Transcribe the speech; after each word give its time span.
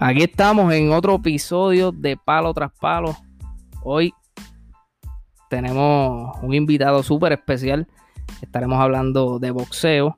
Aquí 0.00 0.22
estamos 0.22 0.72
en 0.72 0.92
otro 0.92 1.16
episodio 1.16 1.90
de 1.90 2.16
Palo 2.16 2.54
tras 2.54 2.70
Palo. 2.70 3.16
Hoy 3.82 4.14
tenemos 5.50 6.38
un 6.40 6.54
invitado 6.54 7.02
súper 7.02 7.32
especial. 7.32 7.88
Estaremos 8.40 8.78
hablando 8.78 9.40
de 9.40 9.50
boxeo. 9.50 10.16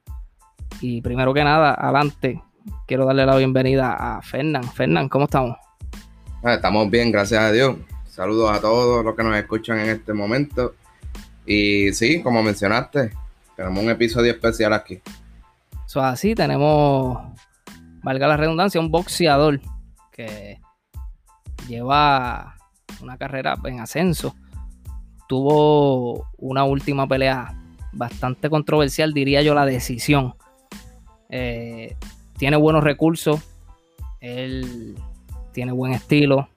Y 0.82 1.00
primero 1.00 1.32
que 1.32 1.42
nada, 1.44 1.72
adelante, 1.72 2.42
quiero 2.86 3.06
darle 3.06 3.24
la 3.24 3.36
bienvenida 3.36 3.94
a 3.94 4.20
Fernán. 4.20 4.64
Fernán, 4.64 5.08
¿cómo 5.08 5.24
estamos? 5.24 5.56
Ah, 6.44 6.54
estamos 6.56 6.90
bien, 6.90 7.10
gracias 7.10 7.40
a 7.42 7.50
Dios. 7.50 7.76
Saludos 8.06 8.54
a 8.54 8.60
todos 8.60 9.02
los 9.02 9.16
que 9.16 9.22
nos 9.22 9.34
escuchan 9.34 9.78
en 9.78 9.88
este 9.88 10.12
momento. 10.12 10.74
Y 11.46 11.90
sí, 11.94 12.22
como 12.22 12.42
mencionaste, 12.42 13.12
tenemos 13.56 13.82
un 13.82 13.88
episodio 13.88 14.30
especial 14.30 14.74
aquí. 14.74 15.00
Eso 15.86 16.02
así, 16.02 16.34
tenemos, 16.34 17.18
valga 18.02 18.28
la 18.28 18.36
redundancia, 18.36 18.80
un 18.80 18.90
boxeador 18.90 19.60
que 20.12 20.60
lleva 21.68 22.56
una 23.00 23.16
carrera 23.16 23.56
en 23.64 23.80
ascenso. 23.80 24.34
Tuvo 25.28 26.26
una 26.38 26.64
última 26.64 27.06
pelea 27.06 27.54
bastante 27.92 28.50
controversial, 28.50 29.12
diría 29.12 29.42
yo, 29.42 29.54
la 29.54 29.64
decisión. 29.66 30.34
Eh, 31.28 31.96
tiene 32.36 32.56
buenos 32.56 32.82
recursos, 32.82 33.40
él 34.20 34.96
tiene 35.52 35.72
buen 35.72 35.92
estilo, 35.92 36.48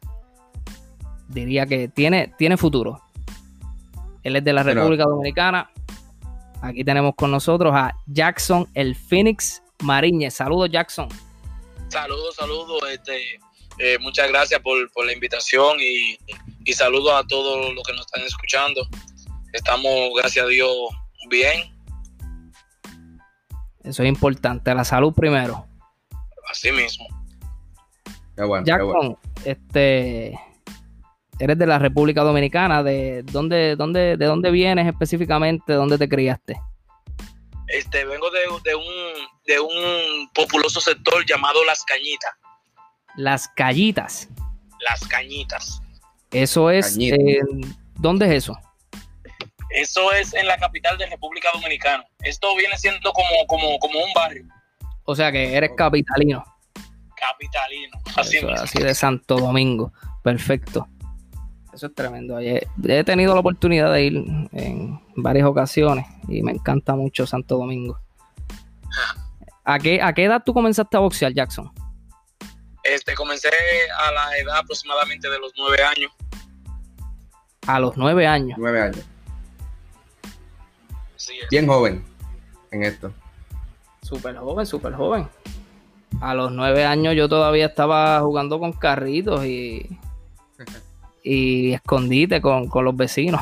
diría 1.27 1.65
que 1.65 1.87
tiene, 1.87 2.33
tiene 2.37 2.57
futuro. 2.57 3.01
Él 4.23 4.37
es 4.37 4.43
de 4.43 4.53
la 4.53 4.63
República 4.63 5.03
Dominicana. 5.03 5.69
Aquí 6.61 6.83
tenemos 6.83 7.13
con 7.15 7.29
nosotros 7.29 7.73
a 7.75 7.93
Jackson 8.07 8.67
el 8.73 8.95
Phoenix 8.95 9.61
Mariñez. 9.83 10.35
Saludos, 10.35 10.69
Jackson. 10.71 11.09
Saludos, 11.93 12.35
saludos. 12.35 12.81
Este, 12.91 13.39
eh, 13.77 13.99
muchas 13.99 14.27
gracias 14.27 14.59
por, 14.61 14.75
la 15.05 15.13
invitación 15.13 15.77
y, 15.79 16.17
y, 16.65 16.73
saludos 16.73 17.13
a 17.13 17.23
todos 17.27 17.71
los 17.71 17.83
que 17.83 17.93
nos 17.93 18.07
están 18.07 18.23
escuchando. 18.23 18.81
Estamos, 19.51 20.09
gracias 20.17 20.43
a 20.43 20.47
Dios, 20.47 20.75
bien. 21.29 21.71
Eso 23.83 24.01
es 24.01 24.09
importante, 24.09 24.73
la 24.73 24.83
salud 24.83 25.13
primero. 25.13 25.67
Así 26.49 26.71
mismo. 26.71 27.05
Qué 28.35 28.43
bueno, 28.43 28.65
Jackson, 28.65 29.15
este, 29.45 30.33
eres 31.37 31.57
de 31.59 31.67
la 31.67 31.77
República 31.77 32.23
Dominicana. 32.23 32.81
¿De 32.81 33.21
dónde, 33.21 33.75
dónde, 33.75 34.17
de 34.17 34.25
dónde 34.25 34.49
vienes 34.49 34.87
específicamente? 34.87 35.73
¿Dónde 35.73 35.99
te 35.99 36.09
criaste? 36.09 36.59
Este, 37.73 38.05
vengo 38.05 38.29
de, 38.29 38.75
un, 38.75 38.83
de 39.45 39.59
un 39.59 40.29
populoso 40.35 40.79
sector 40.79 41.25
llamado 41.25 41.65
Las 41.65 41.83
Cañitas. 41.83 42.31
Las 43.15 43.47
Callitas. 43.47 44.29
Las 44.87 45.07
Cañitas. 45.07 45.81
Eso 46.29 46.69
es. 46.69 46.95
Eh, 46.99 47.39
¿Dónde 47.95 48.27
es 48.27 48.43
eso? 48.43 48.55
Eso 49.71 50.11
es 50.11 50.35
en 50.35 50.45
la 50.45 50.57
capital 50.57 50.99
de 50.99 51.07
República 51.07 51.49
Dominicana. 51.51 52.05
Esto 52.19 52.55
viene 52.55 52.77
siendo 52.77 53.11
como, 53.11 53.47
como, 53.47 53.79
como 53.79 54.03
un 54.03 54.13
barrio. 54.13 54.45
O 55.05 55.15
sea 55.15 55.31
que 55.31 55.55
eres 55.55 55.71
capitalino. 55.75 56.43
Capitalino. 57.15 57.97
Así, 58.15 58.37
así 58.55 58.83
de 58.83 58.93
Santo 58.93 59.37
Domingo. 59.37 59.91
Perfecto. 60.23 60.87
Eso 61.73 61.87
es 61.87 61.95
tremendo. 61.95 62.39
He, 62.39 62.67
tenido 63.03 63.33
la 63.33 63.39
oportunidad 63.39 63.91
de 63.91 64.03
ir 64.03 64.17
en 64.51 64.99
varias 65.15 65.47
ocasiones 65.47 66.05
y 66.27 66.43
me 66.43 66.51
encanta 66.51 66.95
mucho 66.95 67.25
Santo 67.25 67.57
Domingo. 67.57 67.99
¿A 69.63 69.79
qué, 69.79 70.01
¿A 70.01 70.13
qué 70.13 70.25
edad 70.25 70.43
tú 70.45 70.53
comenzaste 70.53 70.97
a 70.97 70.99
boxear, 70.99 71.33
Jackson? 71.33 71.71
Este, 72.83 73.15
comencé 73.15 73.49
a 73.97 74.11
la 74.11 74.37
edad 74.37 74.57
aproximadamente 74.57 75.29
de 75.29 75.39
los 75.39 75.53
nueve 75.57 75.81
años. 75.83 76.11
A 77.65 77.79
los 77.79 77.97
nueve 77.97 78.27
años. 78.27 78.57
Nueve 78.59 78.81
años. 78.81 79.05
Bien 81.49 81.65
joven 81.65 82.03
en 82.71 82.83
esto. 82.83 83.13
Súper 84.01 84.35
joven, 84.35 84.65
súper 84.65 84.93
joven. 84.93 85.29
A 86.21 86.33
los 86.35 86.51
nueve 86.51 86.85
años 86.85 87.15
yo 87.15 87.29
todavía 87.29 87.67
estaba 87.67 88.19
jugando 88.19 88.59
con 88.59 88.73
carritos 88.73 89.45
y 89.45 89.97
y 91.23 91.73
escondite 91.73 92.41
con, 92.41 92.69
los 92.73 92.95
vecinos. 92.95 93.41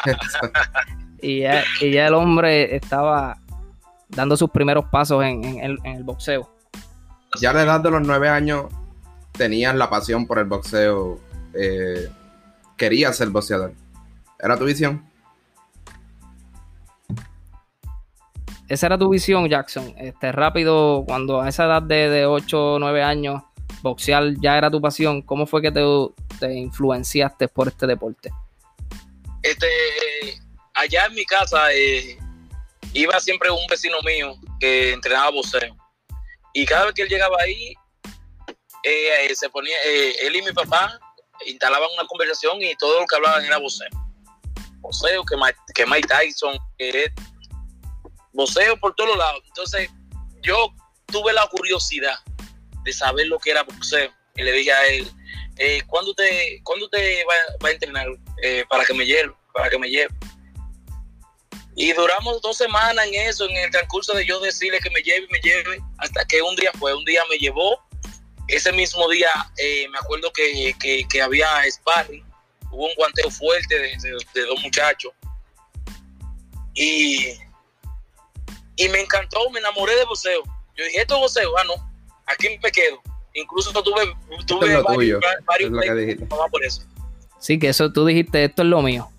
y, 1.20 1.40
ya, 1.40 1.64
el 1.80 2.14
hombre 2.14 2.76
estaba 2.76 3.38
dando 4.08 4.36
sus 4.36 4.50
primeros 4.50 4.86
pasos 4.86 5.24
en, 5.24 5.78
el, 5.84 6.04
boxeo. 6.04 6.48
Ya 7.40 7.50
a 7.50 7.52
la 7.52 7.62
edad 7.64 7.80
de 7.80 7.90
los 7.90 8.06
nueve 8.06 8.28
años 8.28 8.66
tenías 9.32 9.74
la 9.74 9.90
pasión 9.90 10.26
por 10.26 10.38
el 10.38 10.44
boxeo. 10.44 11.18
Eh, 11.54 12.08
querías 12.76 13.16
ser 13.16 13.30
boxeador. 13.30 13.72
¿Era 14.38 14.56
tu 14.56 14.64
visión? 14.64 15.04
Esa 18.68 18.86
era 18.86 18.98
tu 18.98 19.08
visión, 19.08 19.48
Jackson. 19.48 19.92
Este, 19.96 20.32
rápido, 20.32 21.04
cuando 21.06 21.40
a 21.40 21.48
esa 21.48 21.64
edad 21.64 21.82
de, 21.82 22.08
de 22.08 22.26
8 22.26 22.74
o 22.74 22.78
9 22.78 23.02
años 23.02 23.42
boxear 23.88 24.34
ya 24.40 24.56
era 24.56 24.70
tu 24.70 24.80
pasión, 24.80 25.22
¿cómo 25.22 25.46
fue 25.46 25.62
que 25.62 25.70
te, 25.70 25.82
te 26.38 26.52
influenciaste 26.54 27.48
por 27.48 27.68
este 27.68 27.86
deporte? 27.86 28.30
Este, 29.42 29.68
allá 30.74 31.06
en 31.06 31.14
mi 31.14 31.24
casa 31.24 31.72
eh, 31.72 32.18
iba 32.92 33.18
siempre 33.20 33.50
un 33.50 33.66
vecino 33.68 33.96
mío 34.04 34.34
que 34.58 34.92
entrenaba 34.92 35.30
boxeo. 35.30 35.76
Y 36.52 36.64
cada 36.66 36.86
vez 36.86 36.94
que 36.94 37.02
él 37.02 37.08
llegaba 37.08 37.36
ahí, 37.40 37.74
eh, 38.82 39.34
se 39.34 39.48
ponía, 39.50 39.76
eh, 39.86 40.16
él 40.22 40.36
y 40.36 40.42
mi 40.42 40.52
papá 40.52 40.98
instalaban 41.46 41.88
una 41.94 42.06
conversación 42.06 42.60
y 42.62 42.74
todo 42.76 43.00
lo 43.00 43.06
que 43.06 43.16
hablaban 43.16 43.44
era 43.44 43.58
boxeo. 43.58 43.88
Boxeo, 44.80 45.24
que, 45.24 45.36
que 45.74 45.86
Mike 45.86 46.08
Tyson, 46.08 46.58
boxeo 48.32 48.76
por 48.78 48.94
todos 48.94 49.16
lados. 49.16 49.42
Entonces, 49.46 49.90
yo 50.42 50.72
tuve 51.06 51.32
la 51.32 51.46
curiosidad 51.48 52.18
de 52.86 52.92
saber 52.92 53.26
lo 53.26 53.38
que 53.38 53.50
era 53.50 53.64
boxeo. 53.64 54.10
Y 54.36 54.42
le 54.42 54.52
dije 54.52 54.72
a 54.72 54.86
él, 54.86 55.10
eh, 55.58 55.82
¿cuándo 55.86 56.14
te, 56.14 56.60
¿cuándo 56.62 56.88
te 56.88 57.24
va, 57.24 57.68
a 57.68 57.72
entrenar 57.72 58.06
eh, 58.42 58.64
para 58.68 58.84
que 58.84 58.94
me 58.94 59.04
lleve? 59.04 59.32
Para 59.52 59.68
que 59.68 59.78
me 59.78 59.88
lleve. 59.88 60.14
Y 61.74 61.92
duramos 61.92 62.40
dos 62.40 62.56
semanas 62.56 63.06
en 63.06 63.28
eso, 63.28 63.46
en 63.48 63.56
el 63.56 63.70
transcurso 63.70 64.14
de 64.14 64.24
yo 64.24 64.40
decirle 64.40 64.78
que 64.80 64.90
me 64.90 65.02
lleve, 65.02 65.26
me 65.30 65.40
lleve, 65.40 65.78
hasta 65.98 66.24
que 66.24 66.40
un 66.40 66.56
día 66.56 66.70
fue, 66.78 66.94
un 66.94 67.04
día 67.04 67.22
me 67.28 67.36
llevó. 67.36 67.82
Ese 68.48 68.72
mismo 68.72 69.08
día 69.10 69.28
eh, 69.58 69.88
me 69.88 69.98
acuerdo 69.98 70.32
que, 70.32 70.74
que, 70.78 71.22
había 71.22 71.48
sparring, 71.68 72.24
hubo 72.70 72.86
un 72.86 72.94
guanteo 72.94 73.30
fuerte 73.30 73.78
de, 73.78 74.44
dos 74.46 74.62
muchachos. 74.62 75.12
Y, 76.74 77.34
y 78.76 78.88
me 78.88 79.00
encantó, 79.00 79.50
me 79.50 79.58
enamoré 79.58 79.96
de 79.96 80.04
boxeo. 80.04 80.44
Yo 80.76 80.84
dije, 80.84 81.00
esto 81.00 81.16
es 81.16 81.20
boxeo, 81.20 81.58
ah, 81.58 81.64
no, 81.64 81.95
aquí 82.26 82.58
me 82.62 82.70
quedo. 82.70 83.00
Incluso 83.34 83.70
tuve, 83.82 84.14
tuve 84.46 84.82
varios, 84.82 85.20
pleitos 85.70 86.18
con 86.18 86.18
mi 86.18 86.24
mamá 86.28 86.48
por 86.48 86.64
eso. 86.64 86.82
Sí, 87.38 87.58
que 87.58 87.68
eso 87.68 87.92
tú 87.92 88.06
dijiste, 88.06 88.44
esto 88.44 88.62
es 88.62 88.68
lo 88.68 88.80
mío. 88.80 89.10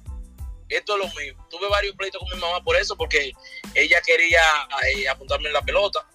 Esto 0.69 0.97
es 0.97 1.05
lo 1.05 1.19
mío. 1.19 1.35
Tuve 1.49 1.69
varios 1.69 1.95
pleitos 1.95 2.19
con 2.19 2.29
mi 2.33 2.43
mamá 2.43 2.63
por 2.63 2.75
eso, 2.75 2.95
porque 2.95 3.31
ella 3.75 4.01
quería 4.01 4.41
eh, 4.95 5.07
apuntarme 5.07 5.47
en 5.47 5.53
la 5.53 5.61
pelota. 5.61 6.05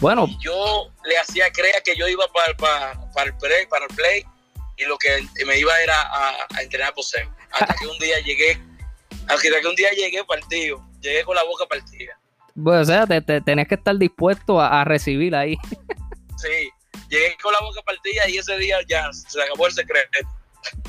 Bueno. 0.00 0.26
yo 0.40 0.90
le 1.04 1.18
hacía 1.18 1.50
creer 1.52 1.82
que 1.84 1.94
yo 1.94 2.08
iba 2.08 2.24
para, 2.32 2.56
para, 3.12 3.26
el 3.26 3.36
play, 3.36 3.66
para 3.66 3.84
el 3.84 3.94
play, 3.94 4.24
y 4.78 4.84
lo 4.84 4.96
que 4.96 5.26
me 5.44 5.58
iba 5.58 5.78
era 5.82 6.00
a, 6.00 6.62
entrenar 6.62 6.94
poseo. 6.94 7.30
Hasta 7.52 7.74
que 7.74 7.86
un 7.86 7.98
día 7.98 8.18
llegué, 8.20 8.58
hasta 9.28 9.60
que 9.60 9.66
un 9.66 9.74
día 9.74 9.92
llegué 9.92 10.24
partido, 10.24 10.86
llegué 11.00 11.24
con 11.24 11.36
la 11.36 11.44
boca 11.44 11.66
partida. 11.66 12.19
Bueno, 12.60 12.82
o 12.82 12.84
sea, 12.84 13.06
te, 13.06 13.40
tenías 13.40 13.66
que 13.66 13.74
estar 13.76 13.96
dispuesto 13.96 14.60
a, 14.60 14.84
recibir 14.84 15.34
ahí. 15.34 15.56
sí, 16.36 16.70
llegué 17.08 17.36
con 17.42 17.52
la 17.52 17.60
boca 17.60 17.80
partida 17.82 18.28
y 18.28 18.36
ese 18.36 18.56
día 18.58 18.76
ya 18.86 19.10
se 19.12 19.42
acabó 19.42 19.66
el 19.66 19.72
secreto. 19.72 20.18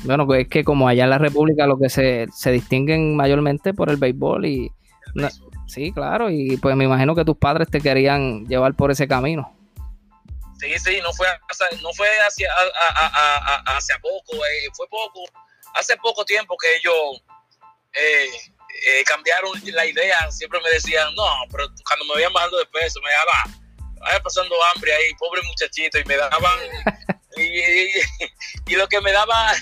Bueno, 0.02 0.26
pues 0.26 0.42
es 0.42 0.48
que 0.48 0.64
como 0.64 0.86
allá 0.86 1.04
en 1.04 1.10
la 1.10 1.18
República 1.18 1.66
lo 1.66 1.78
que 1.78 1.88
se, 1.88 2.26
distinguen 2.50 3.16
mayormente 3.16 3.72
por 3.72 3.88
el 3.88 3.96
béisbol 3.96 4.44
y... 4.44 4.70
sí, 5.66 5.92
claro, 5.92 6.28
y 6.30 6.58
pues 6.58 6.76
me 6.76 6.84
imagino 6.84 7.14
que 7.14 7.24
tus 7.24 7.38
padres 7.38 7.68
te 7.70 7.80
querían 7.80 8.44
llevar 8.46 8.74
por 8.74 8.90
ese 8.90 9.08
camino. 9.08 9.56
Sí, 10.60 10.78
sí, 10.78 10.98
no 11.02 11.12
fue, 11.14 11.26
no 11.82 11.92
fue 11.94 12.06
hacia, 12.26 12.48
hacia 13.66 13.98
poco, 13.98 14.36
eh, 14.36 14.68
fue 14.74 14.86
poco, 14.88 15.24
hace 15.74 15.96
poco 15.96 16.24
tiempo 16.24 16.54
que 16.56 16.76
ellos 16.76 17.24
eh, 17.94 18.51
eh, 18.86 19.04
cambiaron 19.04 19.52
la 19.72 19.86
idea, 19.86 20.30
siempre 20.30 20.60
me 20.62 20.70
decían, 20.70 21.14
no, 21.14 21.24
pero 21.50 21.68
cuando 21.86 22.04
me 22.06 22.14
veían 22.16 22.32
bajando 22.32 22.58
de 22.58 22.66
peso, 22.66 23.00
me 23.00 23.10
daban, 23.10 23.96
vaya 24.00 24.22
pasando 24.22 24.54
hambre 24.74 24.92
ahí, 24.92 25.14
pobre 25.18 25.42
muchachito, 25.42 25.98
y 25.98 26.04
me 26.04 26.16
daban, 26.16 26.58
y, 28.66 28.74
lo 28.74 28.88
que 28.88 29.00
me 29.00 29.12
daba, 29.12 29.52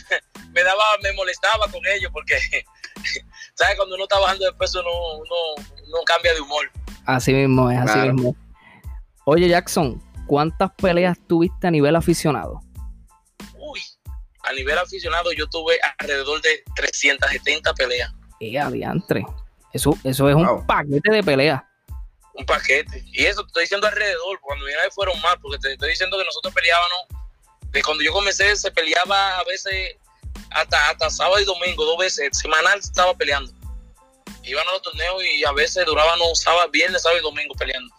me 0.50 0.62
daba, 0.62 0.84
me 1.02 1.12
molestaba 1.12 1.68
con 1.70 1.80
ellos, 1.86 2.10
porque, 2.12 2.38
¿sabes? 3.54 3.76
Cuando 3.76 3.94
uno 3.94 4.04
está 4.04 4.18
bajando 4.18 4.46
de 4.46 4.52
peso, 4.54 4.82
no, 4.82 5.18
no, 5.24 5.64
no 5.88 6.02
cambia 6.04 6.34
de 6.34 6.40
humor. 6.40 6.70
Así 7.06 7.32
mismo 7.32 7.70
es, 7.70 7.78
así 7.78 7.98
mismo. 7.98 8.36
Oye, 9.24 9.48
Jackson, 9.48 10.02
¿cuántas 10.26 10.70
peleas 10.72 11.18
tuviste 11.26 11.66
a 11.66 11.70
nivel 11.70 11.96
aficionado? 11.96 12.60
Uy, 13.54 13.80
a 14.44 14.52
nivel 14.52 14.78
aficionado 14.78 15.32
yo 15.32 15.46
tuve 15.48 15.78
alrededor 15.98 16.40
de 16.42 16.62
370 16.74 17.74
peleas. 17.74 18.12
¡Eh, 18.40 18.58
adiantre! 18.58 19.24
Eso, 19.72 19.96
eso 20.02 20.28
es 20.28 20.34
un 20.34 20.66
paquete 20.66 21.12
de 21.12 21.22
peleas. 21.22 21.62
Un 22.34 22.44
paquete. 22.46 23.04
Y 23.12 23.24
eso 23.24 23.42
te 23.42 23.48
estoy 23.48 23.62
diciendo 23.64 23.86
alrededor, 23.86 24.40
cuando 24.40 24.64
viene 24.64 24.80
fueron 24.92 25.20
más, 25.20 25.36
porque 25.40 25.58
te 25.58 25.72
estoy 25.72 25.90
diciendo 25.90 26.18
que 26.18 26.24
nosotros 26.24 26.52
peleábamos, 26.54 26.98
de 27.70 27.82
cuando 27.82 28.02
yo 28.02 28.12
comencé 28.12 28.56
se 28.56 28.70
peleaba 28.72 29.38
a 29.38 29.44
veces 29.44 29.96
hasta, 30.50 30.90
hasta 30.90 31.10
sábado 31.10 31.40
y 31.40 31.44
domingo, 31.44 31.84
dos 31.84 31.98
veces, 31.98 32.36
semanal 32.36 32.78
estaba 32.78 33.14
peleando. 33.14 33.52
Iban 34.42 34.66
a 34.66 34.72
los 34.72 34.82
torneos 34.82 35.22
y 35.22 35.44
a 35.44 35.52
veces 35.52 35.84
duraban 35.86 36.18
sábado, 36.34 36.68
viernes, 36.70 37.02
sábado 37.02 37.20
y 37.20 37.22
domingo 37.22 37.54
peleando. 37.54 37.94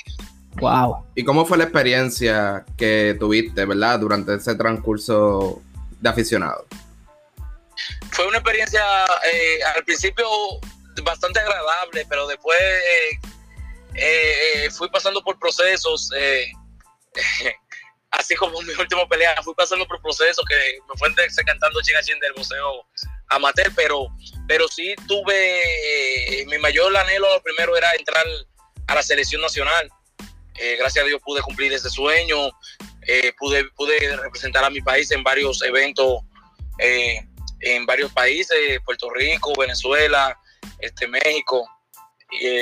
Wow. 0.59 1.05
¿Y 1.15 1.23
cómo 1.23 1.45
fue 1.45 1.57
la 1.57 1.65
experiencia 1.65 2.65
que 2.77 3.15
tuviste, 3.19 3.65
verdad, 3.65 3.99
durante 3.99 4.35
ese 4.35 4.55
transcurso 4.55 5.61
de 5.99 6.09
aficionado? 6.09 6.65
Fue 8.11 8.27
una 8.27 8.37
experiencia 8.37 8.83
eh, 9.31 9.63
al 9.75 9.83
principio 9.83 10.27
bastante 11.03 11.39
agradable, 11.39 12.05
pero 12.09 12.27
después 12.27 12.59
eh, 12.59 13.19
eh, 13.95 14.69
fui 14.71 14.89
pasando 14.89 15.23
por 15.23 15.39
procesos, 15.39 16.09
así 18.11 18.35
como 18.35 18.61
mi 18.61 18.73
última 18.73 19.07
pelea, 19.07 19.41
fui 19.43 19.53
pasando 19.55 19.87
por 19.87 20.01
procesos 20.01 20.43
que 20.47 20.79
me 20.87 20.97
fue 20.97 21.13
cantando 21.45 21.81
China 21.81 22.01
Chin 22.03 22.19
del 22.19 22.35
museo 22.35 22.85
amateur, 23.29 23.71
pero, 23.75 24.07
pero 24.47 24.67
sí 24.67 24.93
tuve, 25.07 26.45
mi 26.47 26.57
mayor 26.57 26.95
anhelo 26.95 27.27
primero 27.43 27.75
era 27.77 27.93
entrar 27.95 28.25
a 28.87 28.95
la 28.95 29.03
selección 29.03 29.41
nacional. 29.41 29.89
gracias 30.77 31.03
a 31.03 31.07
Dios 31.07 31.21
pude 31.23 31.41
cumplir 31.41 31.71
ese 31.71 31.89
sueño, 31.89 32.51
pude, 33.39 33.63
pude 33.71 34.17
representar 34.17 34.65
a 34.65 34.69
mi 34.69 34.81
país 34.81 35.09
en 35.11 35.23
varios 35.23 35.61
eventos 35.63 36.19
en 37.61 37.85
varios 37.85 38.11
países, 38.11 38.79
Puerto 38.85 39.09
Rico, 39.09 39.53
Venezuela, 39.57 40.37
este, 40.79 41.07
México. 41.07 41.67
Y, 42.31 42.61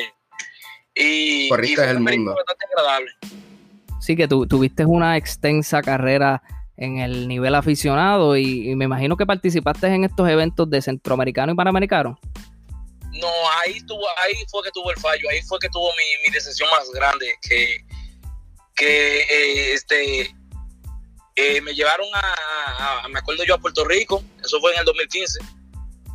y, 0.95 1.49
el 1.49 1.99
mundo. 1.99 2.35
bastante 2.35 2.65
agradable. 2.65 3.11
Sí, 4.01 4.15
que 4.15 4.27
tú 4.27 4.47
tuviste 4.47 4.85
una 4.85 5.17
extensa 5.17 5.81
carrera 5.81 6.41
en 6.77 6.99
el 6.99 7.27
nivel 7.27 7.55
aficionado 7.55 8.37
y, 8.37 8.75
me 8.75 8.85
imagino 8.85 9.17
que 9.17 9.25
participaste 9.25 9.87
en 9.87 10.05
estos 10.05 10.27
eventos 10.29 10.69
de 10.69 10.81
centroamericano 10.81 11.51
y 11.51 11.55
panamericano. 11.55 12.19
No, 13.11 13.27
ahí 13.61 13.81
tuvo, 13.81 14.05
ahí 14.23 14.35
fue 14.49 14.63
que 14.63 14.71
tuvo 14.71 14.91
el 14.91 14.97
fallo, 14.97 15.27
ahí 15.29 15.41
fue 15.41 15.59
que 15.59 15.67
tuvo 15.69 15.89
mi, 15.89 16.27
mi 16.27 16.33
decisión 16.33 16.69
más 16.77 16.89
grande, 16.91 17.35
que, 17.41 17.83
que 18.75 19.19
eh, 19.21 19.73
este 19.73 20.33
eh, 21.39 21.61
me 21.61 21.73
llevaron 21.73 22.07
a, 22.13 23.07
me 23.09 23.19
acuerdo 23.19 23.43
yo, 23.43 23.55
a 23.55 23.57
Puerto 23.57 23.85
Rico, 23.85 24.23
eso 24.43 24.59
fue 24.59 24.73
en 24.73 24.79
el 24.79 24.85
2015. 24.85 25.39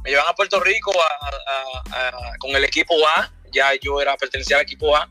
Me 0.03 0.11
llevan 0.11 0.27
a 0.29 0.35
Puerto 0.35 0.61
Rico 0.61 0.93
con 2.39 2.55
el 2.55 2.65
equipo 2.65 2.95
A, 3.17 3.33
ya 3.53 3.73
yo 3.81 4.01
era 4.01 4.17
pertenecía 4.17 4.57
al 4.57 4.63
equipo 4.63 4.95
A, 4.95 5.09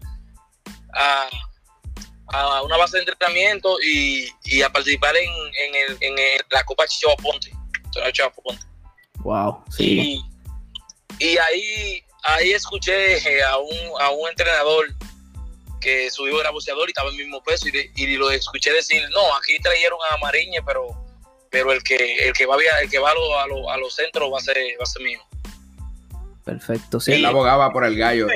a, 0.93 2.61
una 2.63 2.77
base 2.77 2.97
de 2.97 3.03
entrenamiento 3.03 3.77
y, 3.81 4.61
a 4.61 4.71
participar 4.71 5.15
en, 5.17 5.29
en, 6.01 6.15
la 6.49 6.63
Copa 6.63 6.87
Chichova 6.87 7.15
Ponte. 7.17 7.51
Wow, 9.19 9.63
sí. 9.69 10.21
Y, 11.19 11.25
y 11.25 11.37
ahí, 11.37 12.03
ahí 12.23 12.51
escuché 12.51 13.43
a 13.43 13.57
un, 13.57 13.77
a 13.99 14.09
un 14.11 14.29
entrenador 14.29 14.87
que 15.83 16.09
su 16.09 16.25
hijo 16.27 16.39
era 16.39 16.49
boxeador 16.49 16.87
y 16.87 16.91
estaba 16.91 17.09
en 17.09 17.15
el 17.15 17.25
mismo 17.25 17.43
peso 17.43 17.67
y, 17.67 18.17
lo 18.17 18.31
escuché 18.31 18.71
decir, 18.71 19.03
no, 19.09 19.35
aquí 19.35 19.59
trajeron 19.59 19.99
a 20.11 20.17
Mariñe, 20.17 20.61
pero 20.65 20.87
pero 21.49 21.71
el 21.71 21.83
que 21.83 22.27
el 22.27 22.33
que 22.33 22.47
va 22.47 22.55
a, 22.55 22.81
el 22.81 22.89
que 22.89 22.97
va 22.97 23.11
a, 23.11 23.77
los 23.77 23.93
centros 23.93 24.31
va 24.33 24.37
a 24.37 24.41
ser 24.41 24.57
va 24.79 24.83
a 24.83 24.85
ser 24.85 25.03
mío. 25.03 25.19
Perfecto, 26.43 26.99
sí. 26.99 27.13
Él 27.13 27.25
abogaba 27.25 27.71
por 27.71 27.85
el 27.85 27.95
gallo. 27.95 28.27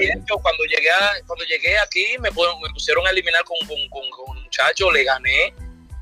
cuando 0.42 0.64
llegué 0.66 0.90
cuando 1.26 1.46
llegué 1.46 1.78
aquí 1.80 2.06
me, 2.20 2.30
me 2.30 2.70
pusieron 2.74 3.08
a 3.08 3.10
eliminar 3.10 3.44
con, 3.44 3.58
con, 3.68 3.78
con, 3.90 4.36
un 4.36 4.44
muchacho, 4.44 4.92
le 4.92 5.04
gané, 5.04 5.54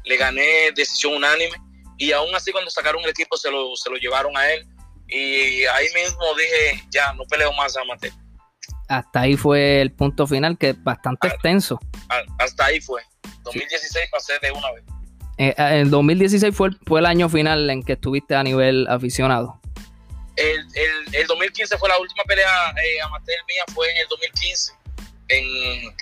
le 0.04 0.18
gané 0.18 0.72
decisión 0.76 1.14
unánime 1.14 1.56
y 1.98 2.12
aún 2.12 2.34
así 2.36 2.52
cuando 2.52 2.70
sacaron 2.70 3.04
el 3.04 3.10
equipo 3.10 3.38
se 3.38 3.50
lo, 3.50 3.76
se 3.76 3.90
lo 3.90 3.96
llevaron 3.98 4.36
a 4.36 4.52
él 4.52 4.68
y 5.08 5.64
ahí 5.66 5.88
mismo 5.94 6.34
dije, 6.36 6.84
ya, 6.90 7.14
no 7.14 7.24
peleo 7.26 7.54
más 7.54 7.78
a 7.78 7.84
Mateo 7.86 8.12
hasta 8.88 9.22
ahí 9.22 9.38
fue 9.38 9.82
el 9.82 9.92
punto 9.92 10.28
final, 10.28 10.58
que 10.58 10.70
es 10.70 10.84
bastante 10.84 11.28
extenso. 11.28 11.80
Hasta 12.40 12.66
ahí 12.66 12.80
fue. 12.82 13.02
2016 13.44 14.10
pasé 14.12 14.34
de 14.42 14.52
una 14.52 14.72
vez. 14.72 14.84
Eh, 15.38 15.54
eh, 15.58 15.80
en 15.82 15.90
2016 15.90 16.56
fue 16.56 16.70
el, 16.70 16.80
fue 16.86 17.00
el 17.00 17.06
año 17.06 17.28
final 17.30 17.70
en 17.70 17.84
que 17.84 17.94
estuviste 17.94 18.36
a 18.36 18.44
nivel 18.44 18.88
aficionado. 18.88 19.60
El, 20.36 20.66
el, 21.14 21.28
2015 21.28 21.78
fue 21.78 21.88
la 21.88 21.98
última 21.98 22.24
pelea 22.26 22.72
eh, 22.72 23.02
amateur 23.02 23.40
mía, 23.48 23.64
fue 23.74 23.90
en 23.92 23.98
el 23.98 24.08
2015. 24.10 24.74
En, 25.30 25.96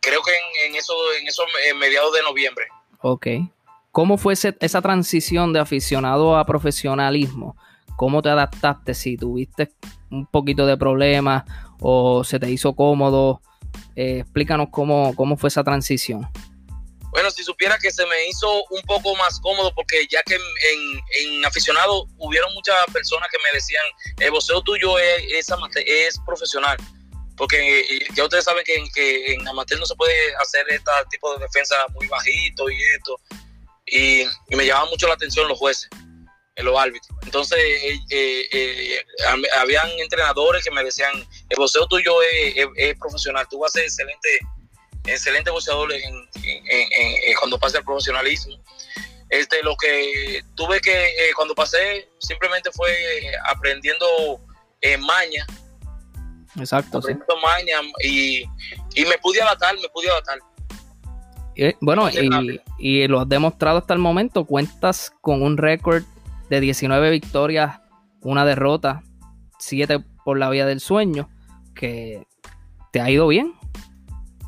creo 0.00 0.22
que 0.22 0.32
en, 0.32 0.70
en 0.70 0.76
eso, 0.76 0.94
en 1.20 1.26
eso 1.26 1.42
mediados 1.78 2.12
de 2.12 2.22
noviembre. 2.22 2.66
Ok. 3.00 3.26
¿Cómo 3.92 4.18
fue 4.18 4.34
esa 4.34 4.82
transición 4.82 5.52
de 5.52 5.60
aficionado 5.60 6.36
a 6.36 6.44
profesionalismo? 6.44 7.56
¿Cómo 7.96 8.20
te 8.20 8.28
adaptaste? 8.28 8.92
Si 8.92 9.16
tuviste 9.16 9.72
un 10.10 10.26
poquito 10.26 10.66
de 10.66 10.76
problemas 10.76 11.44
o 11.80 12.24
se 12.24 12.38
te 12.38 12.50
hizo 12.50 12.74
cómodo. 12.74 13.40
Eh, 13.94 14.20
explícanos 14.20 14.68
cómo, 14.70 15.14
cómo 15.14 15.36
fue 15.36 15.48
esa 15.48 15.64
transición. 15.64 16.28
Bueno, 17.10 17.30
si 17.30 17.42
supiera 17.42 17.78
que 17.78 17.90
se 17.90 18.04
me 18.04 18.28
hizo 18.28 18.46
un 18.70 18.82
poco 18.82 19.14
más 19.16 19.40
cómodo, 19.40 19.72
porque 19.74 20.06
ya 20.10 20.22
que 20.22 20.34
en, 20.34 21.44
aficionado 21.46 22.06
hubieron 22.18 22.52
muchas 22.52 22.76
personas 22.92 23.28
que 23.30 23.38
me 23.38 23.56
decían, 23.56 23.84
el 24.18 24.30
boxeo 24.30 24.60
tuyo 24.60 24.98
es, 24.98 25.48
es, 25.86 26.20
profesional, 26.26 26.76
porque 27.38 27.80
eh, 27.80 28.06
ya 28.14 28.24
ustedes 28.24 28.44
saben 28.44 28.64
que, 28.64 28.84
que, 28.94 29.32
en 29.32 29.48
amateur 29.48 29.80
no 29.80 29.86
se 29.86 29.94
puede 29.94 30.12
hacer 30.42 30.66
este 30.68 30.90
tipo 31.10 31.32
de 31.32 31.44
defensa 31.44 31.74
muy 31.94 32.06
bajito 32.06 32.68
y 32.68 32.82
esto, 32.82 33.18
y, 33.86 34.20
y 34.50 34.56
me 34.56 34.66
llamaba 34.66 34.90
mucho 34.90 35.08
la 35.08 35.14
atención 35.14 35.48
los 35.48 35.58
jueces 35.58 35.88
en 36.56 36.64
los 36.64 36.78
árbitros. 36.78 37.16
Entonces, 37.22 37.58
eh, 37.58 38.00
eh, 38.10 38.48
eh, 38.52 39.04
habían 39.58 39.88
entrenadores 39.98 40.64
que 40.64 40.70
me 40.70 40.82
decían, 40.82 41.12
el 41.50 41.56
boxeo 41.56 41.86
tuyo 41.86 42.14
es, 42.22 42.98
profesional, 42.98 43.46
tú 43.48 43.60
vas 43.60 43.70
a 43.70 43.72
ser 43.74 43.84
excelente, 43.84 44.28
excelente 45.04 45.50
boxeador 45.50 45.90
cuando 47.38 47.58
pase 47.58 47.78
al 47.78 47.84
profesionalismo. 47.84 48.56
Este, 49.28 49.62
lo 49.62 49.76
que 49.76 50.42
tuve 50.54 50.80
que, 50.80 51.12
cuando 51.34 51.54
pasé, 51.54 52.08
simplemente 52.18 52.70
fue 52.72 52.90
aprendiendo 53.44 54.06
maña. 55.00 55.46
Exacto. 56.58 56.98
Aprendiendo 56.98 57.36
maña 57.36 57.80
y, 58.02 58.44
y, 58.94 59.04
me 59.04 59.18
pude 59.18 59.42
adaptar, 59.42 59.74
me 59.74 59.88
pude 59.90 60.08
adaptar. 60.08 60.38
bueno, 61.82 62.08
y, 62.08 62.60
y 62.78 63.08
lo 63.08 63.20
has 63.20 63.28
demostrado 63.28 63.78
hasta 63.78 63.92
el 63.92 64.00
momento, 64.00 64.46
cuentas 64.46 65.12
con 65.20 65.42
un 65.42 65.58
récord 65.58 66.04
de 66.48 66.60
19 66.60 67.10
victorias, 67.10 67.80
una 68.20 68.44
derrota, 68.44 69.02
7 69.58 70.00
por 70.24 70.38
la 70.38 70.50
vía 70.50 70.66
del 70.66 70.80
sueño, 70.80 71.28
que 71.74 72.26
te 72.92 73.00
ha 73.00 73.10
ido 73.10 73.28
bien. 73.28 73.54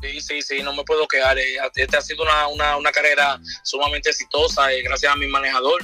Sí, 0.01 0.21
sí, 0.21 0.41
sí, 0.41 0.63
no 0.63 0.73
me 0.73 0.83
puedo 0.83 1.07
quedar. 1.07 1.37
Eh, 1.37 1.57
este 1.75 1.97
ha 1.97 2.01
sido 2.01 2.23
una, 2.23 2.91
carrera 2.91 3.39
sumamente 3.63 4.09
exitosa, 4.09 4.71
eh, 4.71 4.81
gracias 4.81 5.11
a 5.11 5.15
mi 5.15 5.27
manejador, 5.27 5.81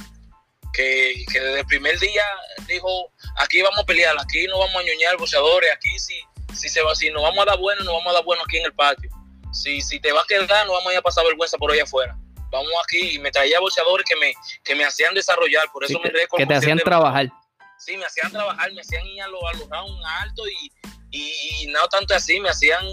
que, 0.72 1.24
desde 1.32 1.60
el 1.60 1.66
primer 1.66 1.98
día 1.98 2.24
dijo, 2.66 3.12
aquí 3.36 3.62
vamos 3.62 3.80
a 3.80 3.84
pelear, 3.84 4.16
aquí 4.18 4.46
no 4.46 4.58
vamos 4.58 4.76
a 4.76 4.84
ñoñar 4.84 5.16
boxeadores, 5.18 5.70
aquí 5.72 5.98
si, 5.98 6.14
si, 6.54 6.68
se 6.68 6.82
va, 6.82 6.94
si 6.94 7.10
nos 7.10 7.22
vamos 7.22 7.40
a 7.40 7.50
dar 7.50 7.58
bueno, 7.58 7.84
nos 7.84 7.94
vamos 7.94 8.08
a 8.08 8.14
dar 8.14 8.24
bueno 8.24 8.42
aquí 8.44 8.58
en 8.58 8.66
el 8.66 8.74
patio. 8.74 9.10
Si, 9.52 9.80
si 9.80 10.00
te 10.00 10.12
vas 10.12 10.24
a 10.24 10.26
quedar, 10.26 10.66
no 10.66 10.72
vamos 10.72 10.88
a 10.88 10.92
ir 10.92 10.98
a 10.98 11.02
pasar 11.02 11.24
vergüenza 11.24 11.56
por 11.56 11.72
ahí 11.72 11.80
afuera 11.80 12.16
vamos 12.50 12.72
aquí, 12.84 13.14
y 13.14 13.18
me 13.18 13.30
traía 13.30 13.60
boxeadores 13.60 14.04
que 14.08 14.16
me, 14.16 14.34
que 14.64 14.74
me 14.74 14.84
hacían 14.84 15.14
desarrollar, 15.14 15.70
por 15.72 15.84
eso 15.84 15.98
me 16.00 16.10
récord. 16.10 16.38
Que 16.38 16.46
te 16.46 16.54
hacían 16.54 16.78
trabajar. 16.78 17.30
Sí, 17.78 17.96
me 17.96 18.04
hacían 18.04 18.32
trabajar, 18.32 18.72
me 18.72 18.80
hacían 18.80 19.06
ir 19.06 19.22
a 19.22 19.28
los, 19.28 19.42
a 19.44 19.52
rounds 19.52 20.02
altos 20.20 20.48
y, 20.48 20.70
y, 21.10 21.66
no 21.68 21.86
tanto 21.88 22.14
así, 22.14 22.40
me 22.40 22.48
hacían 22.48 22.84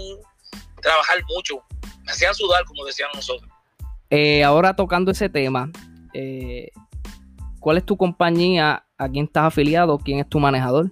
trabajar 0.80 1.22
mucho, 1.28 1.62
me 2.04 2.12
hacían 2.12 2.34
sudar, 2.34 2.64
como 2.64 2.84
decían 2.84 3.08
nosotros. 3.14 3.50
Eh, 4.10 4.44
ahora 4.44 4.76
tocando 4.76 5.10
ese 5.10 5.28
tema, 5.28 5.70
eh, 6.12 6.70
¿cuál 7.60 7.78
es 7.78 7.86
tu 7.86 7.96
compañía? 7.96 8.84
¿A 8.96 9.08
quién 9.08 9.24
estás 9.24 9.44
afiliado? 9.44 9.98
¿Quién 9.98 10.20
es 10.20 10.28
tu 10.28 10.38
manejador? 10.38 10.90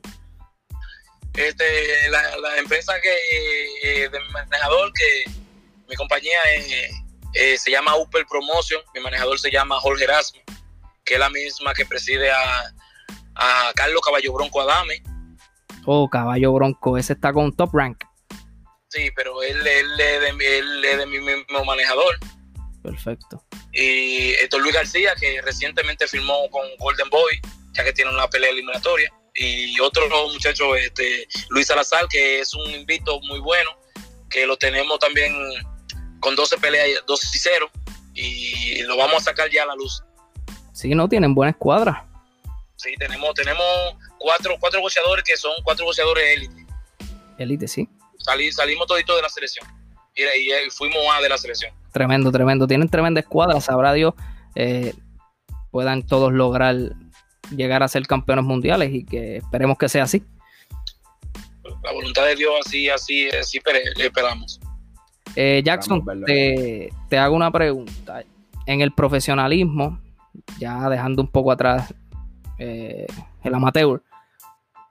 Este, 1.35 2.11
la, 2.11 2.59
empresa 2.59 2.95
que 3.01 4.03
eh, 4.05 4.09
de 4.09 4.21
mi 4.21 4.29
manejador, 4.33 4.93
que 4.93 5.31
mi 5.89 5.95
compañía 5.97 6.39
es 6.57 6.91
eh, 7.35 7.57
se 7.59 7.71
llama 7.71 7.97
Upper 7.97 8.27
Promotion, 8.27 8.81
mi 8.95 9.01
manejador 9.01 9.39
se 9.39 9.51
llama 9.51 9.81
Jorge 9.81 10.05
Erasmo, 10.05 10.41
que 11.05 11.15
es 11.15 11.21
la 11.21 11.31
misma 11.31 11.75
que 11.75 11.87
preside 11.87 12.31
a, 12.31 12.73
Carlos 13.75 14.03
Caballo 14.03 14.33
Bronco 14.33 14.61
Adame. 14.61 15.03
Oh, 15.87 16.09
Caballo 16.09 16.53
Bronco, 16.53 16.99
ese 16.99 17.15
está 17.15 17.33
con 17.33 17.55
top 17.57 17.71
rank. 17.75 18.05
Sí, 18.89 19.11
pero 19.17 19.43
él, 19.43 19.67
es 19.67 20.99
de 20.99 21.07
mi 21.07 21.19
mismo 21.19 21.65
manejador. 21.65 22.19
Perfecto. 22.83 23.43
Y 23.73 24.33
esto 24.33 24.59
Luis 24.59 24.75
García, 24.75 25.15
que 25.19 25.41
recientemente 25.41 26.07
firmó 26.07 26.49
con 26.51 26.63
Golden 26.79 27.09
Boy, 27.09 27.41
ya 27.73 27.85
que 27.85 27.93
tiene 27.93 28.11
una 28.11 28.29
pelea 28.29 28.51
eliminatoria. 28.51 29.11
Y 29.35 29.81
otro 29.81 30.07
muchacho, 30.29 30.77
este, 30.77 31.27
Luis 31.49 31.69
Salazar, 31.69 32.07
que 32.09 32.41
es 32.41 32.53
un 32.53 32.71
invito 32.71 33.19
muy 33.23 33.41
bueno, 33.41 33.71
que 34.29 34.47
lo 34.47 34.59
tenemos 34.59 34.99
también 34.99 35.33
con 36.23 36.37
12 36.37 36.57
peleas, 36.59 37.05
12 37.07 37.27
y 37.35 37.39
0, 37.39 37.71
y 38.15 38.83
lo 38.83 38.97
vamos 38.97 39.17
a 39.17 39.25
sacar 39.25 39.51
ya 39.51 39.65
a 39.65 39.67
la 39.67 39.75
luz. 39.75 40.03
Sí, 40.73 40.95
no, 40.95 41.09
tienen 41.09 41.35
buena 41.35 41.51
escuadra. 41.51 42.07
Sí, 42.77 42.95
tenemos, 42.97 43.35
tenemos 43.35 43.67
cuatro, 44.19 44.57
cuatro 44.59 44.81
boxeadores 44.81 45.25
que 45.25 45.37
son 45.37 45.53
cuatro 45.65 45.85
boxeadores 45.85 46.25
élite. 46.37 46.67
Élite, 47.39 47.69
sí. 47.69 47.89
salimos 48.19 48.87
toditos 48.87 49.17
de 49.17 49.23
la 49.23 49.29
selección. 49.29 49.67
Y, 50.15 50.23
y, 50.23 50.71
fuimos 50.71 51.03
a 51.13 51.21
de 51.21 51.29
la 51.29 51.39
selección. 51.39 51.75
Tremendo, 51.93 52.31
tremendo. 52.31 52.67
Tienen 52.67 52.89
tremenda 52.89 53.21
escuadra, 53.21 53.61
sabrá 53.61 53.93
Dios. 53.93 54.15
Eh, 54.55 54.95
puedan 55.71 56.07
todos 56.07 56.33
lograr 56.33 56.77
llegar 57.51 57.83
a 57.83 57.89
ser 57.89 58.07
campeones 58.07 58.45
mundiales 58.45 58.93
y 58.93 59.05
que 59.05 59.39
esperemos 59.39 59.77
que 59.77 59.89
sea 59.89 60.05
así. 60.05 60.23
La 61.83 61.93
voluntad 61.93 62.27
de 62.27 62.37
Dios 62.37 62.53
así, 62.65 62.89
así, 62.89 63.29
así 63.31 63.61
esperamos. 63.99 64.61
Eh, 65.37 65.63
Jackson, 65.65 66.05
te, 66.27 66.93
te, 67.09 67.19
hago 67.19 67.35
una 67.35 67.51
pregunta. 67.51 68.25
En 68.67 68.81
el 68.81 68.93
profesionalismo, 68.93 70.01
ya 70.59 70.89
dejando 70.89 71.23
un 71.23 71.29
poco 71.29 71.51
atrás 71.51 71.93
eh, 72.59 73.07
el 73.43 73.55
amateur, 73.55 74.03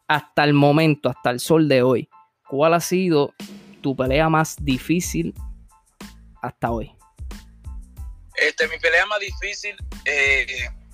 hasta 0.08 0.44
el 0.44 0.54
momento, 0.54 1.10
hasta 1.10 1.30
el 1.30 1.40
sol 1.40 1.70
de 1.70 1.84
hoy, 1.84 2.10
¿cuál 2.50 2.74
ha 2.74 2.82
sido 2.82 3.34
tu 3.82 3.96
pelea 3.96 4.28
más 4.30 4.58
difícil 4.60 5.34
hasta 6.42 6.72
hoy? 6.72 6.92
Este, 8.36 8.68
mi 8.68 8.78
pelea 8.78 9.06
más 9.06 9.20
difícil, 9.20 9.76
eh, 10.06 10.46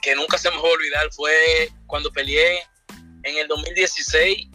que 0.02 0.16
nunca 0.16 0.38
se 0.38 0.52
me 0.52 0.58
va 0.58 0.62
a 0.62 0.72
olvidar, 0.72 1.12
fue 1.14 1.34
cuando 1.88 2.12
peleé 2.12 2.60
en 3.24 3.38
el 3.38 3.48
2016, 3.48 4.50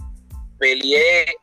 peleé 0.58 1.34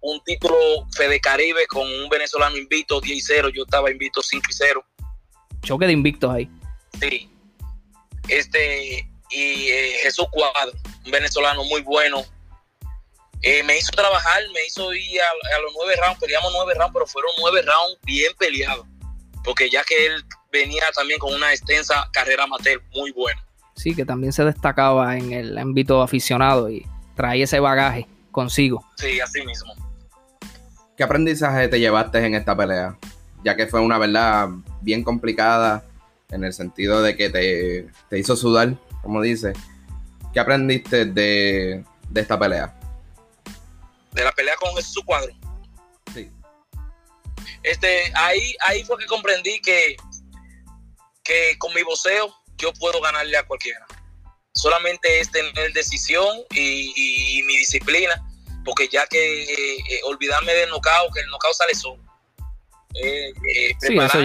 un 0.00 0.22
título 0.24 0.56
Fede 0.94 1.20
Caribe 1.20 1.66
con 1.66 1.82
un 1.82 2.08
venezolano 2.08 2.56
invicto 2.56 3.00
10 3.00 3.16
y 3.16 3.20
0, 3.20 3.48
yo 3.50 3.64
estaba 3.64 3.90
invicto 3.90 4.22
5 4.22 4.46
y 4.48 4.52
0. 4.52 4.84
Choque 5.62 5.86
de 5.86 5.92
invictos 5.92 6.32
ahí. 6.32 6.48
Sí. 7.00 7.30
Este, 8.28 9.08
y 9.30 9.68
eh, 9.68 9.98
Jesús 10.02 10.26
Cuadro, 10.30 10.72
un 11.04 11.10
venezolano 11.10 11.64
muy 11.64 11.82
bueno. 11.82 12.24
Eh, 13.42 13.62
me 13.62 13.78
hizo 13.78 13.90
trabajar, 13.92 14.42
me 14.52 14.66
hizo 14.66 14.92
ir 14.92 15.20
a, 15.20 15.60
los 15.62 15.72
nueve 15.76 15.94
rounds, 16.00 16.18
peleamos 16.18 16.52
nueve 16.54 16.74
rounds, 16.74 16.92
pero 16.92 17.06
fueron 17.06 17.30
nueve 17.38 17.62
rounds 17.62 17.98
bien 18.02 18.32
peleados, 18.36 18.84
porque 19.44 19.70
ya 19.70 19.84
que 19.84 20.06
él 20.06 20.24
venía 20.50 20.82
también 20.94 21.20
con 21.20 21.32
una 21.32 21.52
extensa 21.52 22.08
carrera 22.12 22.44
amateur 22.44 22.82
muy 22.92 23.12
buena. 23.12 23.40
Sí, 23.76 23.94
que 23.94 24.04
también 24.04 24.32
se 24.32 24.44
destacaba 24.44 25.16
en 25.16 25.32
el 25.32 25.56
ámbito 25.56 26.02
aficionado 26.02 26.68
y 26.68 26.84
traía 27.14 27.44
ese 27.44 27.60
bagaje 27.60 28.08
consigo. 28.32 28.84
Sí, 28.96 29.20
así 29.20 29.44
mismo. 29.44 29.87
¿Qué 30.98 31.04
aprendizaje 31.04 31.68
te 31.68 31.78
llevaste 31.78 32.18
en 32.18 32.34
esta 32.34 32.56
pelea? 32.56 32.98
Ya 33.44 33.54
que 33.54 33.68
fue 33.68 33.80
una 33.80 33.98
verdad 33.98 34.48
bien 34.80 35.04
complicada 35.04 35.84
en 36.28 36.42
el 36.42 36.52
sentido 36.52 37.00
de 37.02 37.16
que 37.16 37.30
te, 37.30 37.88
te 38.10 38.18
hizo 38.18 38.34
sudar, 38.34 38.76
como 39.00 39.22
dice. 39.22 39.52
¿Qué 40.34 40.40
aprendiste 40.40 41.04
de, 41.04 41.84
de, 42.10 42.20
esta 42.20 42.36
pelea? 42.36 42.76
De 44.10 44.24
la 44.24 44.32
pelea 44.32 44.56
con 44.56 44.74
Jesús 44.74 45.04
Cuadro. 45.06 45.32
Sí. 46.12 46.32
Este, 47.62 48.12
ahí, 48.16 48.56
ahí 48.66 48.82
fue 48.82 48.98
que 48.98 49.06
comprendí 49.06 49.60
que, 49.60 49.96
que 51.22 51.56
con 51.58 51.72
mi 51.74 51.82
voceo 51.84 52.34
yo 52.56 52.72
puedo 52.72 53.00
ganarle 53.00 53.36
a 53.36 53.46
cualquiera. 53.46 53.86
Solamente 54.52 55.20
es 55.20 55.30
tener 55.30 55.72
decisión 55.72 56.38
y 56.50 57.40
mi 57.46 57.56
disciplina 57.56 58.20
porque 58.68 58.86
ya 58.86 59.06
que 59.06 59.44
eh, 59.44 60.00
olvidarme 60.04 60.52
del 60.52 60.68
knockout, 60.68 61.10
que 61.14 61.20
el 61.20 61.26
knockout 61.28 61.54
sale 61.54 61.74
solo. 61.74 62.02
Eh, 63.02 63.30
eh 63.30 63.74
trabajar 63.80 64.22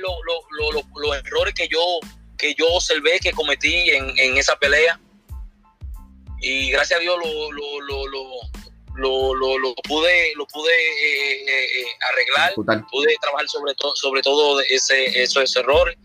los 0.00 1.16
errores 1.18 1.52
que 1.52 1.68
yo, 1.68 2.00
que 2.38 2.54
yo 2.54 2.66
observé 2.72 3.20
que 3.20 3.32
cometí 3.32 3.90
en, 3.90 4.18
en 4.18 4.38
esa 4.38 4.56
pelea. 4.56 4.98
Y 6.40 6.70
gracias 6.70 7.00
a 7.00 7.02
Dios 7.02 7.18
lo, 7.22 7.52
lo, 7.52 8.06
lo, 8.94 9.58
lo 9.58 9.74
pude, 9.86 10.32
lo 10.36 10.46
pude 10.46 10.72
eh, 10.72 11.86
arreglar, 12.12 12.54
pude 12.90 13.14
trabajar 13.20 13.46
sobre, 13.46 13.74
todo 13.74 13.94
sobre 13.94 14.22
todo 14.22 14.58
ese, 14.70 15.22
esos 15.22 15.54
errores 15.54 15.98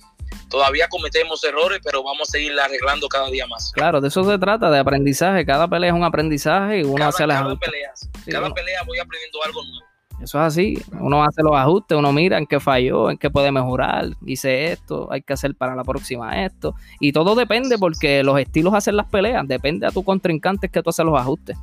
todavía 0.52 0.88
cometemos 0.88 1.44
errores, 1.44 1.80
pero 1.84 2.04
vamos 2.04 2.30
a 2.30 2.32
seguir 2.34 2.52
arreglando 2.60 3.08
cada 3.08 3.30
día 3.30 3.48
más. 3.48 3.72
Claro, 3.74 4.02
de 4.02 4.10
eso 4.10 4.24
se 4.24 4.38
trata, 4.38 4.70
de 4.70 4.78
aprendizaje. 4.78 5.46
Cada 5.46 5.68
pelea 5.68 5.90
es 5.90 5.96
un 5.96 6.04
aprendizaje 6.04 6.82
y 6.82 6.84
uno 6.84 7.06
hace 7.06 7.26
las 7.26 7.42
cada 7.42 7.56
pelea, 7.56 7.92
cada 8.30 8.54
pelea 8.54 8.84
voy 8.86 9.00
aprendiendo 9.00 9.40
algo 9.44 9.64
nuevo. 9.64 9.86
Eso 10.22 10.38
es 10.38 10.46
así, 10.46 10.80
uno 11.00 11.24
hace 11.24 11.42
los 11.42 11.56
ajustes, 11.56 11.98
uno 11.98 12.14
mira 12.14 12.38
en 12.38 12.46
qué 12.46 12.60
falló, 12.60 13.10
en 13.10 13.18
qué 13.18 13.32
puede 13.32 13.52
mejorar, 13.52 14.10
hice 14.24 14.72
esto, 14.72 15.12
hay 15.12 15.24
que 15.24 15.34
hacer 15.34 15.56
para 15.56 15.76
la 15.76 15.84
próxima 15.84 16.46
esto. 16.46 16.76
Y 17.00 17.12
todo 17.12 17.34
depende 17.34 17.80
porque 17.80 18.24
los 18.24 18.40
estilos 18.40 18.76
hacen 18.76 18.98
las 18.98 19.08
peleas, 19.08 19.48
depende 19.48 19.88
a 19.88 19.92
tu 19.92 20.04
contrincante 20.04 20.70
que 20.70 20.84
tú 20.84 20.92
haces 20.92 21.04
los 21.04 21.20
ajustes. 21.20 21.58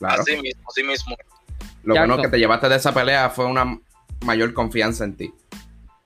Claro. 0.00 0.22
Así 0.22 0.36
mismo, 0.36 0.62
así 0.68 0.82
mismo. 0.82 1.16
Lo 1.84 1.94
bueno 1.94 2.20
que 2.20 2.28
te 2.28 2.38
llevaste 2.38 2.68
de 2.68 2.74
esa 2.74 2.92
pelea 2.92 3.30
fue 3.30 3.44
una 3.44 3.78
mayor 4.24 4.52
confianza 4.52 5.04
en 5.04 5.16
ti. 5.16 5.32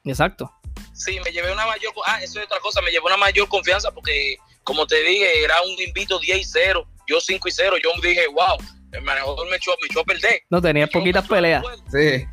Exacto. 0.05 0.53
Sí, 0.93 1.21
me 1.25 1.31
llevé 1.31 1.53
una 1.53 1.67
mayor. 1.67 1.93
Ah, 2.07 2.23
eso 2.23 2.41
es 2.41 2.47
otra 2.47 2.59
cosa. 2.61 2.81
Me 2.81 2.91
llevé 2.91 3.05
una 3.05 3.17
mayor 3.17 3.49
confianza 3.49 3.91
porque, 3.93 4.37
como 4.65 4.87
te 4.87 5.03
dije, 5.03 5.45
era 5.45 5.55
un 5.63 5.81
invito 5.83 6.19
10 6.19 6.39
y 6.39 6.45
0. 6.45 6.87
Yo 7.07 7.21
5 7.21 7.49
y 7.49 7.51
0. 7.51 7.77
Yo 7.83 7.91
dije, 8.03 8.27
wow, 8.29 8.57
el 8.93 9.03
manejador 9.03 9.49
me 9.51 9.57
echó, 9.57 9.73
me 9.81 9.87
echó 9.91 10.01
a 10.01 10.05
perder. 10.05 10.43
No, 10.51 10.61
tenía 10.61 10.87
poquitas 10.87 11.27
peleas. 11.29 11.65
Sí. 11.91 12.27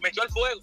Me 0.00 0.08
echó 0.08 0.22
al 0.22 0.30
fuego. 0.30 0.60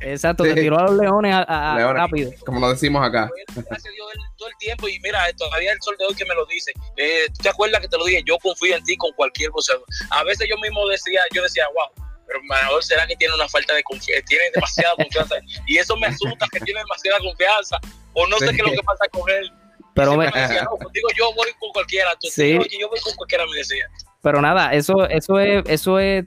Exacto, 0.00 0.42
te 0.42 0.54
tiró 0.54 0.80
a 0.80 0.82
los 0.84 0.96
leones, 0.96 1.32
a, 1.32 1.92
rápido. 1.92 2.32
Como 2.44 2.58
lo 2.58 2.70
decimos 2.70 3.06
acá. 3.06 3.30
Gracias 3.54 3.86
a 3.86 3.90
Dios 3.90 4.08
todo 4.36 4.48
el 4.48 4.56
tiempo. 4.58 4.88
Y 4.88 4.98
mira, 4.98 5.32
todavía 5.34 5.72
el 5.72 5.78
sol 5.80 5.94
de 5.96 6.06
hoy 6.06 6.14
que 6.14 6.24
me 6.24 6.34
lo 6.34 6.44
dice. 6.46 6.72
Eh, 6.96 7.26
¿Tú 7.28 7.42
te 7.42 7.48
acuerdas 7.48 7.80
que 7.80 7.88
te 7.88 7.96
lo 7.96 8.04
dije? 8.04 8.22
Yo 8.26 8.36
confío 8.38 8.74
en 8.74 8.82
ti 8.82 8.96
con 8.96 9.12
cualquier 9.12 9.50
cosa. 9.50 9.74
A 10.10 10.24
veces 10.24 10.48
yo 10.50 10.56
mismo 10.58 10.88
decía, 10.88 11.20
yo 11.32 11.42
decía, 11.42 11.66
wow 11.72 12.11
manejador 12.44 12.82
será 12.84 13.06
que 13.06 13.16
tiene 13.16 13.34
una 13.34 13.48
falta 13.48 13.74
de 13.74 13.82
confianza, 13.82 14.24
tiene 14.26 14.44
demasiada 14.54 14.94
confianza. 14.96 15.36
y 15.66 15.78
eso 15.78 15.96
me 15.96 16.06
asusta 16.06 16.46
que 16.52 16.60
tiene 16.60 16.80
demasiada 16.80 17.18
confianza. 17.18 17.78
O 18.14 18.26
no 18.26 18.38
sé 18.38 18.50
qué 18.50 18.56
es 18.56 18.64
lo 18.64 18.70
que 18.70 18.82
pasa 18.82 19.06
con 19.10 19.28
él. 19.30 19.50
Pero 19.94 20.16
me, 20.16 20.24
decía, 20.26 20.64
no, 20.64 20.90
digo, 20.92 21.08
yo 21.16 21.34
voy 21.34 21.48
con 21.58 21.70
cualquiera. 21.72 22.10
Tú, 22.20 22.28
sí. 22.30 22.58
yo 22.80 22.88
voy 22.88 23.00
con 23.00 23.14
cualquiera, 23.14 23.44
me 23.46 23.56
decía. 23.56 23.86
Pero 24.22 24.40
nada, 24.40 24.72
eso, 24.72 25.06
eso 25.08 25.38
es, 25.38 25.64
eso 25.66 25.98
es 25.98 26.24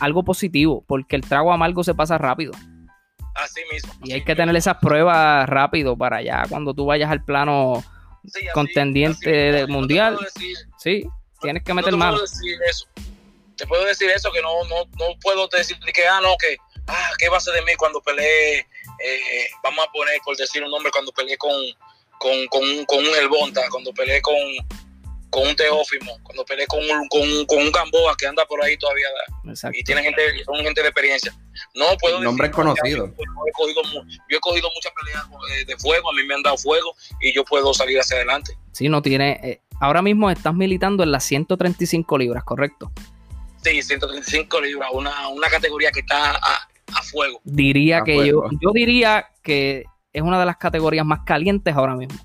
algo 0.00 0.22
positivo, 0.22 0.84
porque 0.86 1.16
el 1.16 1.22
trago 1.22 1.52
amargo 1.52 1.84
se 1.84 1.94
pasa 1.94 2.16
rápido. 2.16 2.52
Así 3.34 3.60
mismo. 3.72 3.92
y 4.02 4.12
hay 4.12 4.24
que 4.24 4.34
tener 4.34 4.56
esas 4.56 4.78
pruebas 4.78 5.48
rápido 5.48 5.96
para 5.96 6.16
allá, 6.16 6.42
cuando 6.48 6.74
tú 6.74 6.86
vayas 6.86 7.10
al 7.10 7.24
plano 7.24 7.84
contendiente 8.52 9.66
mundial. 9.66 10.18
sí, 10.78 11.04
tienes 11.40 11.62
que 11.62 11.74
meter 11.74 11.94
mano. 11.96 12.20
Decir 12.20 12.58
eso 12.68 12.86
te 13.58 13.66
puedo 13.66 13.84
decir 13.84 14.08
eso, 14.08 14.30
que 14.32 14.40
no, 14.40 14.64
no, 14.64 14.84
no 14.98 15.18
puedo 15.20 15.48
decir 15.48 15.76
que, 15.92 16.06
ah, 16.06 16.20
no, 16.22 16.36
que, 16.38 16.56
ah, 16.86 17.10
¿qué 17.18 17.28
va 17.28 17.36
a 17.36 17.40
ser 17.40 17.54
de 17.54 17.62
mí 17.62 17.74
cuando 17.76 18.00
peleé? 18.00 18.60
Eh, 18.60 19.48
vamos 19.62 19.84
a 19.86 19.92
poner, 19.92 20.18
por 20.24 20.36
decir 20.36 20.62
un 20.62 20.70
nombre, 20.70 20.90
cuando 20.92 21.12
peleé 21.12 21.36
con, 21.36 21.52
con, 22.18 22.46
con, 22.46 22.84
con 22.86 22.98
un 22.98 23.14
Elbonta, 23.16 23.62
cuando 23.70 23.92
peleé 23.92 24.22
con, 24.22 24.34
con 25.30 25.48
un 25.48 25.56
Teófimo, 25.56 26.18
cuando 26.22 26.44
peleé 26.44 26.66
con 26.66 26.78
un, 26.78 27.08
con, 27.08 27.46
con 27.46 27.58
un 27.58 27.72
Gamboa 27.72 28.16
que 28.16 28.26
anda 28.26 28.46
por 28.46 28.62
ahí 28.62 28.76
todavía 28.78 29.08
y 29.72 29.82
tiene 29.82 30.02
gente, 30.02 30.22
son 30.44 30.56
gente 30.58 30.82
de 30.82 30.88
experiencia. 30.88 31.34
No 31.74 31.86
puedo 32.00 32.20
Nombre 32.20 32.50
conocido. 32.50 33.06
Yo, 33.06 33.24
he 33.46 33.52
cogido, 33.52 33.82
yo 34.28 34.36
he 34.36 34.40
cogido 34.40 34.68
muchas 34.74 34.92
peleas 35.00 35.26
eh, 35.52 35.64
de 35.64 35.76
fuego, 35.76 36.10
a 36.10 36.12
mí 36.14 36.22
me 36.24 36.34
han 36.34 36.42
dado 36.42 36.56
fuego 36.56 36.94
y 37.20 37.34
yo 37.34 37.44
puedo 37.44 37.74
salir 37.74 37.98
hacia 37.98 38.16
adelante. 38.16 38.56
Sí, 38.72 38.88
no 38.88 39.02
tiene. 39.02 39.40
Eh, 39.42 39.60
ahora 39.80 40.00
mismo 40.00 40.30
estás 40.30 40.54
militando 40.54 41.02
en 41.02 41.10
las 41.10 41.24
135 41.24 42.18
libras, 42.18 42.44
¿correcto? 42.44 42.92
Sí, 43.62 43.82
135 43.82 44.60
libras, 44.60 44.90
una, 44.92 45.28
una 45.28 45.48
categoría 45.48 45.90
que 45.90 46.00
está 46.00 46.32
a, 46.32 46.68
fuego. 47.02 47.40
Diría 47.44 48.02
que 48.02 48.26
yo, 48.26 48.44
yo 48.60 48.70
diría 48.72 49.26
que 49.42 49.84
es 50.12 50.22
una 50.22 50.38
de 50.38 50.46
las 50.46 50.56
categorías 50.56 51.06
más 51.06 51.20
calientes 51.24 51.74
ahora 51.74 51.94
mismo. 51.94 52.18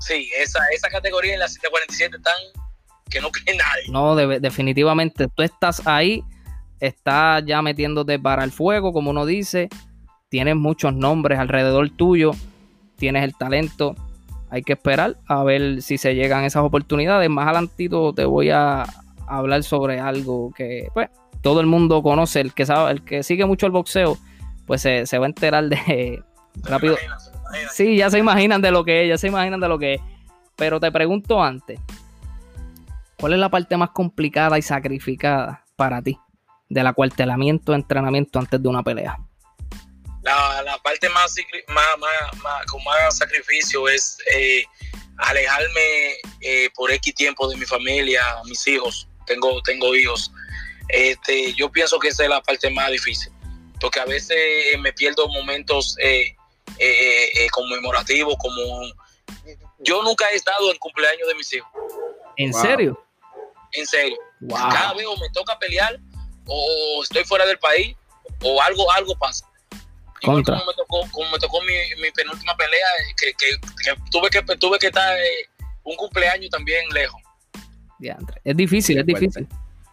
Sí, 0.00 0.30
esa, 0.38 0.60
esa 0.74 0.88
categoría 0.88 1.34
en 1.34 1.40
la 1.40 1.48
147 1.48 2.16
están 2.16 2.34
que 3.10 3.20
no 3.20 3.30
cree 3.32 3.56
nadie. 3.56 3.90
No, 3.90 4.16
definitivamente, 4.16 5.28
tú 5.28 5.42
estás 5.42 5.86
ahí, 5.86 6.22
estás 6.80 7.44
ya 7.46 7.62
metiéndote 7.62 8.18
para 8.18 8.44
el 8.44 8.52
fuego, 8.52 8.92
como 8.92 9.10
uno 9.10 9.26
dice, 9.26 9.68
tienes 10.28 10.56
muchos 10.56 10.94
nombres 10.94 11.38
alrededor 11.38 11.90
tuyo, 11.90 12.32
tienes 12.96 13.24
el 13.24 13.36
talento, 13.36 13.94
hay 14.50 14.62
que 14.62 14.74
esperar 14.74 15.16
a 15.26 15.42
ver 15.42 15.82
si 15.82 15.98
se 15.98 16.14
llegan 16.14 16.44
esas 16.44 16.62
oportunidades. 16.62 17.28
Más 17.28 17.46
adelantito 17.46 18.12
te 18.12 18.24
voy 18.24 18.50
a, 18.50 18.84
hablar 19.26 19.62
sobre 19.62 20.00
algo 20.00 20.52
que 20.54 20.88
pues 20.94 21.08
todo 21.42 21.60
el 21.60 21.66
mundo 21.66 22.02
conoce, 22.02 22.40
el 22.40 22.54
que 22.54 22.66
sabe, 22.66 22.92
el 22.92 23.04
que 23.04 23.22
sigue 23.22 23.44
mucho 23.44 23.66
el 23.66 23.72
boxeo, 23.72 24.18
pues 24.66 24.82
se, 24.82 25.18
va 25.18 25.26
a 25.26 25.28
enterar 25.28 25.64
de, 25.64 26.22
rápido. 26.62 26.96
Sí, 27.72 27.96
ya 27.96 28.10
se 28.10 28.18
imaginan 28.18 28.60
de 28.60 28.70
lo 28.70 28.84
que 28.84 29.04
es, 29.04 29.08
ya 29.08 29.18
se 29.18 29.28
imaginan 29.28 29.60
de 29.60 29.68
lo 29.68 29.78
que 29.78 29.94
es. 29.94 30.00
Pero 30.56 30.80
te 30.80 30.90
pregunto 30.90 31.42
antes, 31.42 31.78
¿cuál 33.18 33.34
es 33.34 33.38
la 33.38 33.50
parte 33.50 33.76
más 33.76 33.90
complicada 33.90 34.58
y 34.58 34.62
sacrificada 34.62 35.64
para 35.76 36.02
ti 36.02 36.18
del 36.68 36.86
acuartelamiento, 36.86 37.74
entrenamiento 37.74 38.38
antes 38.38 38.60
de 38.60 38.68
una 38.68 38.82
pelea? 38.82 39.18
La, 40.22 40.76
parte 40.82 41.08
más, 41.10 41.36
con 42.68 42.82
más 42.82 43.16
sacrificio 43.16 43.88
es 43.88 44.18
eh, 44.34 44.64
alejarme 45.18 46.14
eh, 46.40 46.68
por 46.74 46.90
X 46.90 47.14
tiempo 47.14 47.48
de 47.48 47.56
mi 47.56 47.64
familia, 47.64 48.22
mis 48.46 48.66
hijos. 48.66 49.08
Tengo, 49.26 49.62
tengo 49.62 49.94
hijos. 49.94 50.32
Este, 50.88 51.52
yo 51.54 51.70
pienso 51.70 51.98
que 51.98 52.08
esa 52.08 52.24
es 52.24 52.30
la 52.30 52.42
parte 52.42 52.70
más 52.70 52.90
difícil, 52.90 53.32
porque 53.80 54.00
a 54.00 54.04
veces 54.04 54.36
me 54.80 54.92
pierdo 54.92 55.28
momentos 55.28 55.96
eh, 56.00 56.36
conmemorativos, 57.50 58.36
como 58.38 58.82
yo 59.80 60.02
nunca 60.02 60.26
he 60.30 60.36
estado 60.36 60.70
en 60.70 60.78
cumpleaños 60.78 61.28
de 61.28 61.34
mis 61.34 61.52
hijos. 61.52 61.68
¿En 62.36 62.52
serio? 62.52 63.02
En 63.72 63.86
serio. 63.86 64.16
Cada 64.48 64.94
vez 64.94 65.06
o 65.06 65.16
me 65.16 65.28
toca 65.30 65.58
pelear 65.58 65.98
o 66.46 67.02
estoy 67.02 67.24
fuera 67.24 67.46
del 67.46 67.58
país 67.58 67.96
o 68.42 68.60
algo, 68.62 68.90
algo 68.92 69.16
pasa. 69.18 69.46
Como 70.22 70.38
me 70.38 70.42
tocó, 70.42 71.00
como 71.10 71.30
me 71.30 71.38
tocó 71.38 71.60
mi, 71.62 72.10
penúltima 72.12 72.56
pelea, 72.56 72.86
que, 73.16 73.32
tuve 74.10 74.30
que 74.30 74.42
tuve 74.56 74.78
que 74.78 74.86
estar 74.86 75.18
eh, 75.18 75.48
un 75.84 75.96
cumpleaños 75.96 76.50
también 76.50 76.88
lejos. 76.90 77.20
Es 78.44 78.56
difícil, 78.56 78.98
es 78.98 79.06
difícil. 79.06 79.46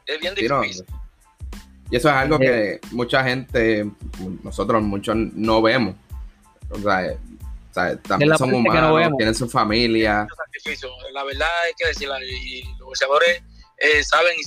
Es 0.05 0.19
bien 0.19 0.35
difícil. 0.35 0.85
Y 1.89 1.97
eso 1.97 2.09
es 2.09 2.15
algo 2.15 2.39
que 2.39 2.79
mucha 2.91 3.23
gente, 3.23 3.85
nosotros 4.43 4.81
muchos 4.81 5.15
no 5.15 5.61
vemos. 5.61 5.95
O 6.69 6.79
sea, 6.79 7.97
también 8.01 8.37
son 8.37 8.53
humanos, 8.53 9.11
tienen 9.17 9.35
su 9.35 9.49
familia. 9.49 10.27
La 11.13 11.23
verdad 11.23 11.47
es 11.69 11.75
que 11.77 11.87
decir, 11.87 12.07
los 12.07 12.87
boxeadores 12.87 13.43
eh, 13.77 14.03
saben 14.03 14.33
y 14.39 14.43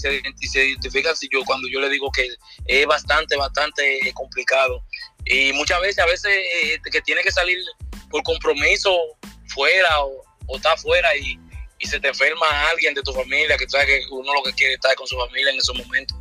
se, 0.47 0.67
identifican 0.67 1.15
si 1.15 1.29
yo 1.33 1.45
cuando 1.45 1.69
yo 1.69 1.81
le 1.81 1.89
digo 1.89 2.11
que 2.11 2.29
es 2.67 2.87
bastante, 2.87 3.37
bastante 3.37 4.01
complicado. 4.15 4.83
Y 5.25 5.53
muchas 5.53 5.81
veces, 5.81 5.99
a 5.99 6.07
veces 6.07 6.33
eh, 6.33 6.81
que 6.91 7.01
tiene 7.03 7.23
que 7.23 7.31
salir 7.31 7.59
por 8.11 8.23
compromiso 8.23 8.97
fuera 9.49 10.05
o, 10.05 10.23
o 10.47 10.57
está 10.57 10.77
fuera 10.77 11.15
y, 11.17 11.39
se 11.85 12.00
te 12.00 12.09
enferma 12.09 12.47
alguien 12.71 12.95
de 12.95 13.02
tu 13.02 13.12
familia, 13.12 13.56
que 13.56 13.68
sabe 13.68 13.87
que 13.87 14.00
uno 14.11 14.33
lo 14.33 14.42
que 14.42 14.52
quiere 14.52 14.73
es 14.73 14.78
estar 14.78 14.95
con 14.95 15.06
su 15.06 15.16
familia 15.16 15.50
en 15.50 15.59
esos 15.59 15.76
momentos. 15.76 16.16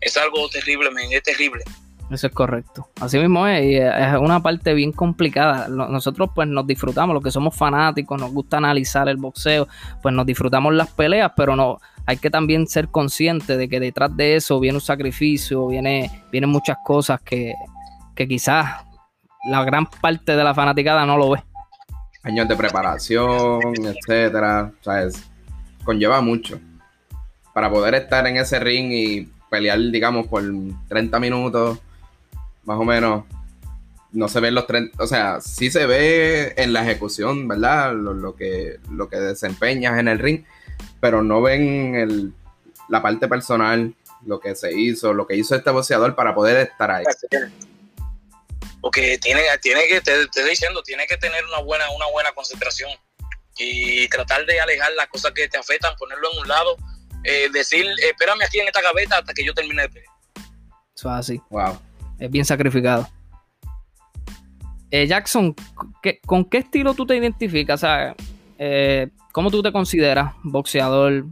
Es 0.00 0.16
algo 0.16 0.48
terrible, 0.48 0.90
es 1.10 1.22
terrible. 1.22 1.62
Eso 2.10 2.28
es 2.28 2.32
correcto. 2.32 2.88
Así 3.00 3.18
mismo 3.18 3.46
es, 3.48 3.64
y 3.64 3.76
es 3.76 4.18
una 4.20 4.40
parte 4.40 4.74
bien 4.74 4.92
complicada. 4.92 5.68
Nosotros 5.68 6.30
pues 6.34 6.48
nos 6.48 6.66
disfrutamos, 6.66 7.14
los 7.14 7.22
que 7.22 7.30
somos 7.30 7.56
fanáticos, 7.56 8.20
nos 8.20 8.32
gusta 8.32 8.58
analizar 8.58 9.08
el 9.08 9.16
boxeo, 9.16 9.66
pues 10.02 10.14
nos 10.14 10.24
disfrutamos 10.24 10.72
las 10.74 10.90
peleas, 10.90 11.32
pero 11.36 11.56
no 11.56 11.80
hay 12.06 12.18
que 12.18 12.30
también 12.30 12.68
ser 12.68 12.88
consciente 12.88 13.56
de 13.56 13.68
que 13.68 13.80
detrás 13.80 14.16
de 14.16 14.36
eso 14.36 14.60
viene 14.60 14.76
un 14.76 14.82
sacrificio, 14.82 15.66
viene, 15.66 16.24
vienen 16.30 16.50
muchas 16.50 16.76
cosas 16.84 17.20
que, 17.20 17.54
que 18.14 18.28
quizás 18.28 18.84
la 19.48 19.64
gran 19.64 19.86
parte 19.86 20.36
de 20.36 20.44
la 20.44 20.54
fanaticada 20.54 21.04
no 21.04 21.16
lo 21.16 21.30
ve. 21.30 21.42
Años 22.26 22.48
de 22.48 22.56
preparación, 22.56 23.60
etcétera, 23.84 24.72
¿sabes? 24.80 25.22
Conlleva 25.84 26.20
mucho. 26.20 26.58
Para 27.54 27.70
poder 27.70 27.94
estar 27.94 28.26
en 28.26 28.36
ese 28.36 28.58
ring 28.58 28.90
y 28.90 29.28
pelear, 29.48 29.78
digamos, 29.78 30.26
por 30.26 30.42
30 30.88 31.20
minutos, 31.20 31.78
más 32.64 32.80
o 32.80 32.84
menos, 32.84 33.24
no 34.10 34.26
se 34.26 34.40
ven 34.40 34.56
los 34.56 34.66
30, 34.66 35.00
o 35.00 35.06
sea, 35.06 35.40
sí 35.40 35.70
se 35.70 35.86
ve 35.86 36.52
en 36.56 36.72
la 36.72 36.82
ejecución, 36.82 37.46
¿verdad? 37.46 37.94
Lo, 37.94 38.34
que, 38.34 38.80
lo 38.90 39.08
que 39.08 39.18
desempeñas 39.18 39.96
en 40.00 40.08
el 40.08 40.18
ring, 40.18 40.42
pero 40.98 41.22
no 41.22 41.40
ven 41.40 41.94
el, 41.94 42.32
la 42.88 43.02
parte 43.02 43.28
personal, 43.28 43.94
lo 44.24 44.40
que 44.40 44.56
se 44.56 44.76
hizo, 44.76 45.14
lo 45.14 45.28
que 45.28 45.36
hizo 45.36 45.54
este 45.54 45.70
boxeador 45.70 46.16
para 46.16 46.34
poder 46.34 46.56
estar 46.56 46.90
ahí 46.90 47.04
porque 48.86 49.18
tiene, 49.18 49.42
tiene 49.60 49.80
que, 49.88 50.00
te, 50.00 50.22
estoy 50.22 50.48
diciendo, 50.48 50.80
tiene 50.84 51.08
que 51.08 51.16
tener 51.16 51.44
una 51.46 51.58
buena, 51.58 51.90
una 51.90 52.06
buena 52.12 52.30
concentración 52.30 52.88
y 53.58 54.06
tratar 54.06 54.46
de 54.46 54.60
alejar 54.60 54.92
las 54.92 55.08
cosas 55.08 55.32
que 55.32 55.48
te 55.48 55.58
afectan, 55.58 55.96
ponerlo 55.96 56.32
en 56.32 56.38
un 56.38 56.46
lado, 56.46 56.76
eh, 57.24 57.48
decir, 57.52 57.84
espérame 58.08 58.42
aquí 58.44 58.60
en 58.60 58.68
esta 58.68 58.80
gaveta 58.80 59.18
hasta 59.18 59.34
que 59.34 59.44
yo 59.44 59.52
termine 59.54 59.82
de 59.82 59.88
pelear. 59.88 60.14
Eso 60.94 61.08
es 61.08 61.16
así. 61.16 61.40
Wow. 61.50 61.80
Es 62.20 62.30
bien 62.30 62.44
sacrificado. 62.44 63.08
Eh, 64.92 65.08
Jackson, 65.08 65.52
¿con 66.24 66.44
qué 66.44 66.58
estilo 66.58 66.94
tú 66.94 67.04
te 67.06 67.16
identificas? 67.16 67.84
Eh, 68.56 69.08
¿Cómo 69.32 69.50
tú 69.50 69.64
te 69.64 69.72
consideras? 69.72 70.32
¿Boxeador? 70.44 71.24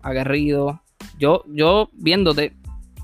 ¿Aguerrido? 0.00 0.80
Yo, 1.18 1.42
yo 1.48 1.90
viéndote, 1.92 2.54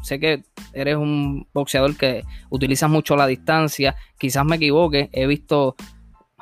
sé 0.05 0.21
que 0.21 0.45
eres 0.73 0.97
un 0.97 1.47
boxeador 1.53 1.97
que 1.97 2.23
utilizas 2.51 2.91
mucho 2.91 3.17
la 3.17 3.27
distancia. 3.27 3.97
Quizás 4.19 4.45
me 4.45 4.57
equivoque, 4.57 5.11
he 5.13 5.27
visto 5.27 5.77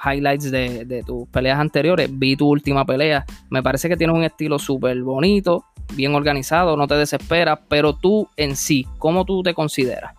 highlights 0.03 0.51
de, 0.51 1.03
tus 1.07 1.29
peleas 1.29 1.59
anteriores, 1.59 2.09
vi 2.11 2.37
tu 2.37 2.49
última 2.49 2.85
pelea. 2.85 3.25
Me 3.51 3.63
parece 3.63 3.89
que 3.89 3.97
tienes 3.97 4.17
un 4.17 4.25
estilo 4.25 4.59
súper 4.59 5.01
bonito, 5.03 5.65
bien 5.93 6.15
organizado, 6.15 6.77
no 6.77 6.87
te 6.87 6.95
desesperas, 6.95 7.59
pero 7.69 7.97
tú 7.97 8.29
en 8.37 8.57
sí, 8.57 8.87
¿cómo 8.99 9.25
tú 9.25 9.43
te 9.43 9.55
consideras? 9.55 10.15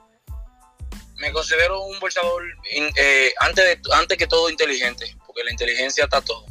Me 1.17 1.31
considero 1.31 1.83
un 1.83 1.99
boxeador 1.99 2.43
eh, 2.97 3.33
antes, 3.39 3.79
antes 3.93 4.17
que 4.17 4.27
todo 4.27 4.49
inteligente, 4.49 5.15
porque 5.25 5.43
la 5.43 5.51
inteligencia 5.51 6.05
está 6.05 6.21
todo. 6.21 6.45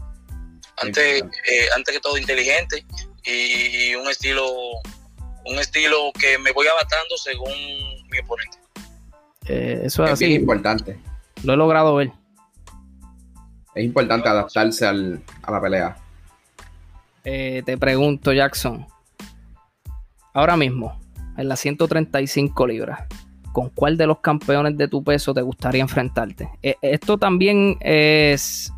Antes, 0.77 1.23
eh, 1.23 1.69
antes 1.77 1.95
que 1.95 2.01
todo 2.01 2.17
inteligente 2.17 2.85
y 3.25 3.95
un 3.97 4.09
estilo 4.09 4.51
un 5.47 5.59
estilo 5.59 6.13
que 6.19 6.39
me 6.39 6.53
voy 6.53 6.67
adaptando 6.67 7.17
según 7.17 7.53
mi 8.11 8.19
oponente. 8.19 8.59
Eh, 9.47 9.83
eso 9.85 10.05
es, 10.05 10.13
así. 10.13 10.35
importante. 10.35 10.99
Lo 11.43 11.55
he 11.55 11.57
logrado 11.57 11.95
ver. 11.95 12.13
Es 13.75 13.85
importante 13.85 14.29
adaptarse 14.29 14.87
a 14.87 14.93
la 14.93 15.61
pelea. 15.61 15.97
Eh, 17.25 17.63
te 17.65 17.77
pregunto, 17.77 18.33
Jackson. 18.33 18.87
Ahora 20.33 20.57
mismo, 20.57 20.99
en 21.37 21.49
las 21.49 21.61
135 21.61 22.67
libras, 22.67 23.07
¿con 23.53 23.71
cuál 23.71 23.97
de 23.97 24.07
los 24.07 24.21
campeones 24.21 24.77
de 24.77 24.89
tu 24.89 25.03
peso 25.03 25.35
te 25.35 25.43
gustaría 25.43 25.83
enfrentarte? 25.83 26.49
Eh, 26.63 26.77
esto 26.83 27.19
también 27.19 27.77
es 27.81 28.73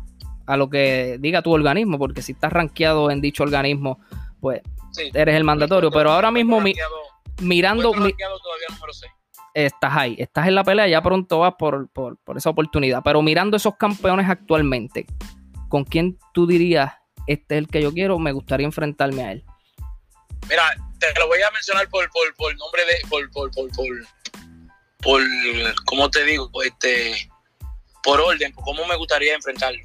a 0.45 0.57
lo 0.57 0.69
que 0.69 1.17
diga 1.19 1.41
tu 1.41 1.51
organismo, 1.51 1.97
porque 1.97 2.21
si 2.21 2.33
estás 2.33 2.51
rankeado 2.51 3.11
en 3.11 3.21
dicho 3.21 3.43
organismo, 3.43 3.99
pues 4.39 4.61
eres 5.13 5.35
el 5.35 5.43
mandatorio. 5.43 5.91
Pero 5.91 6.11
ahora 6.11 6.31
mismo 6.31 6.61
mirando... 7.39 7.93
Estás 9.53 9.91
ahí, 9.95 10.15
estás 10.17 10.47
en 10.47 10.55
la 10.55 10.63
pelea, 10.63 10.87
ya 10.87 11.03
pronto 11.03 11.39
vas 11.39 11.53
por, 11.59 11.89
esa 12.35 12.49
oportunidad. 12.49 13.01
Pero 13.03 13.21
mirando 13.21 13.55
esos 13.55 13.75
campeones 13.77 14.27
actualmente, 14.27 15.05
¿con 15.69 15.83
quién 15.83 16.17
tú 16.33 16.47
dirías, 16.47 16.93
este 17.27 17.55
es 17.55 17.59
el 17.59 17.67
que 17.67 17.81
yo 17.81 17.93
quiero, 17.93 18.17
me 18.17 18.31
gustaría 18.31 18.65
enfrentarme 18.65 19.23
a 19.23 19.31
él? 19.33 19.45
Mira, 20.49 20.63
te 20.99 21.19
lo 21.19 21.27
voy 21.27 21.41
a 21.41 21.51
mencionar 21.51 21.87
por, 21.89 22.09
por, 22.11 22.57
nombre 22.57 22.85
de, 22.85 23.07
por, 23.09 23.29
por, 23.31 23.51
por, 23.51 23.69
por, 25.01 25.21
¿cómo 25.85 26.09
te 26.09 26.23
digo? 26.25 26.49
Este, 26.63 27.29
por 28.01 28.19
orden, 28.19 28.51
por 28.53 28.63
cómo 28.63 28.85
me 28.87 28.95
gustaría 28.95 29.35
enfrentarlo, 29.35 29.81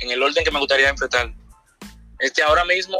en 0.00 0.10
el 0.12 0.22
orden 0.22 0.44
que 0.44 0.50
me 0.50 0.60
gustaría 0.60 0.90
enfrentarlo. 0.90 1.34
Este, 2.20 2.42
ahora 2.42 2.64
mismo, 2.64 2.98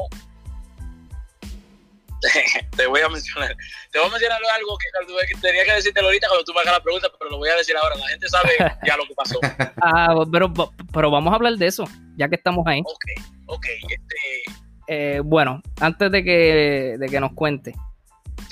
te 2.77 2.87
voy 2.87 3.01
a 3.01 3.09
mencionar. 3.09 3.55
Te 3.93 3.99
voy 3.99 4.09
a 4.09 4.11
mencionar 4.11 4.39
algo 4.55 4.79
que, 4.79 5.41
tenía 5.41 5.65
que 5.65 5.73
decirte 5.73 6.01
ahorita 6.01 6.29
cuando 6.29 6.45
tú 6.45 6.53
me 6.53 6.61
hagas 6.61 6.75
la 6.75 6.83
pregunta, 6.83 7.09
pero 7.19 7.31
lo 7.31 7.39
voy 7.39 7.49
a 7.49 7.57
decir 7.57 7.77
ahora. 7.77 7.97
La 7.97 8.09
gente 8.09 8.29
sabe 8.29 8.51
ya 8.87 8.97
lo 8.97 9.05
que 9.05 9.15
pasó. 9.15 9.39
Ah, 9.83 10.15
pero, 10.31 10.53
pero 10.93 11.11
vamos 11.11 11.33
a 11.33 11.37
hablar 11.37 11.55
de 11.55 11.67
eso, 11.67 11.85
ya 12.17 12.29
que 12.29 12.37
estamos 12.37 12.67
ahí. 12.67 12.81
Ok, 12.81 13.05
ok. 13.47 13.67
Este... 13.89 14.69
Eh, 14.91 15.21
bueno, 15.23 15.61
antes 15.81 16.11
de 16.11 16.25
que, 16.25 16.97
de 16.99 17.09
que 17.09 17.21
nos 17.21 17.33
cuente, 17.35 17.75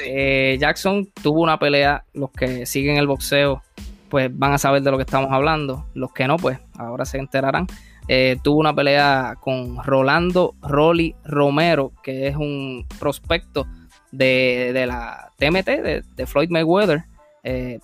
eh, 0.05 0.57
Jackson 0.61 1.11
tuvo 1.23 1.41
una 1.41 1.59
pelea. 1.59 2.05
Los 2.13 2.31
que 2.31 2.67
siguen 2.67 2.97
el 2.97 3.07
boxeo, 3.07 3.63
pues 4.09 4.29
van 4.33 4.53
a 4.53 4.59
saber 4.59 4.83
de 4.83 4.91
lo 4.91 4.99
que 4.99 5.05
estamos 5.05 5.33
hablando. 5.33 5.87
Los 5.95 6.13
que 6.13 6.27
no, 6.27 6.37
pues 6.37 6.59
ahora 6.79 7.05
se 7.05 7.19
enterarán. 7.19 7.67
Eh, 8.09 8.39
tuvo 8.43 8.61
una 8.61 8.75
pelea 8.75 9.37
con 9.41 9.83
Rolando 9.85 10.55
Rolly 10.63 11.15
Romero, 11.25 11.93
que 12.03 12.29
es 12.29 12.37
un 12.37 12.87
prospecto 12.99 13.67
de, 14.13 14.85
la 14.87 15.31
TMT, 15.39 15.67
de, 16.15 16.27
Floyd 16.27 16.51
Mayweather. 16.51 17.05
Eh, 17.43 17.81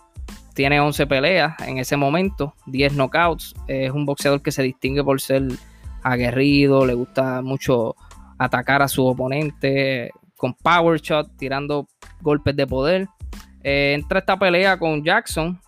tiene 0.54 0.80
11 0.80 1.06
peleas 1.06 1.54
en 1.66 1.78
ese 1.78 1.96
momento, 1.96 2.54
10 2.66 2.94
knockouts. 2.94 3.54
es 3.66 3.90
un 3.90 4.04
boxeador 4.06 4.42
que 4.42 4.52
se 4.52 4.62
distingue 4.62 5.02
por 5.02 5.20
ser 5.20 5.42
aguerrido, 6.02 6.84
le 6.84 6.94
gusta 6.94 7.42
mucho 7.42 7.96
atacar 8.38 8.82
a 8.82 8.88
su 8.88 9.06
oponente 9.06 10.10
con 10.36 10.54
power 10.54 11.00
shot, 11.00 11.36
tirando 11.36 11.88
golpes 12.20 12.56
de 12.56 12.66
poder. 12.66 13.08
Eh, 13.62 13.94
entra 13.94 14.18
esta 14.18 14.38
pelea 14.38 14.76
con 14.76 15.02
Jackson. 15.04 15.60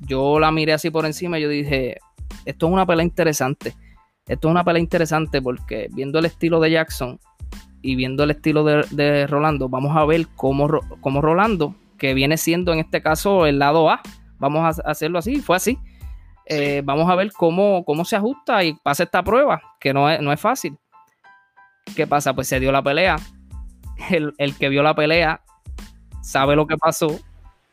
Yo 0.00 0.38
la 0.38 0.50
miré 0.50 0.72
así 0.72 0.90
por 0.90 1.06
encima 1.06 1.38
y 1.38 1.42
yo 1.42 1.48
dije, 1.48 1.98
esto 2.44 2.66
es 2.66 2.72
una 2.72 2.86
pelea 2.86 3.04
interesante. 3.04 3.74
Esto 4.28 4.48
es 4.48 4.52
una 4.52 4.64
pelea 4.64 4.80
interesante 4.80 5.40
porque 5.42 5.88
viendo 5.92 6.18
el 6.18 6.26
estilo 6.26 6.60
de 6.60 6.70
Jackson 6.70 7.18
y 7.82 7.96
viendo 7.96 8.24
el 8.24 8.30
estilo 8.30 8.64
de, 8.64 9.26
Rolando, 9.26 9.68
vamos 9.68 9.96
a 9.96 10.04
ver 10.04 10.26
cómo, 10.36 10.68
cómo, 11.00 11.20
Rolando, 11.20 11.74
que 11.96 12.14
viene 12.14 12.36
siendo 12.36 12.72
en 12.72 12.80
este 12.80 13.00
caso 13.00 13.46
el 13.46 13.58
lado 13.58 13.90
A, 13.90 14.00
vamos 14.38 14.78
a 14.78 14.90
hacerlo 14.90 15.18
así, 15.18 15.36
fue 15.40 15.56
así. 15.56 15.78
Eh, 16.50 16.82
vamos 16.84 17.10
a 17.10 17.14
ver 17.14 17.30
cómo, 17.32 17.84
cómo 17.84 18.04
se 18.04 18.16
ajusta 18.16 18.64
y 18.64 18.72
pasa 18.74 19.02
esta 19.02 19.22
prueba, 19.22 19.60
que 19.80 19.92
no 19.92 20.10
es, 20.10 20.20
no 20.20 20.32
es 20.32 20.40
fácil. 20.40 20.76
¿Qué 21.94 22.06
pasa? 22.06 22.34
Pues 22.34 22.48
se 22.48 22.60
dio 22.60 22.72
la 22.72 22.82
pelea. 22.82 23.16
El, 24.10 24.32
que 24.58 24.68
vio 24.68 24.82
la 24.82 24.94
pelea 24.94 25.42
sabe 26.22 26.56
lo 26.56 26.66
que 26.66 26.76
pasó. 26.76 27.18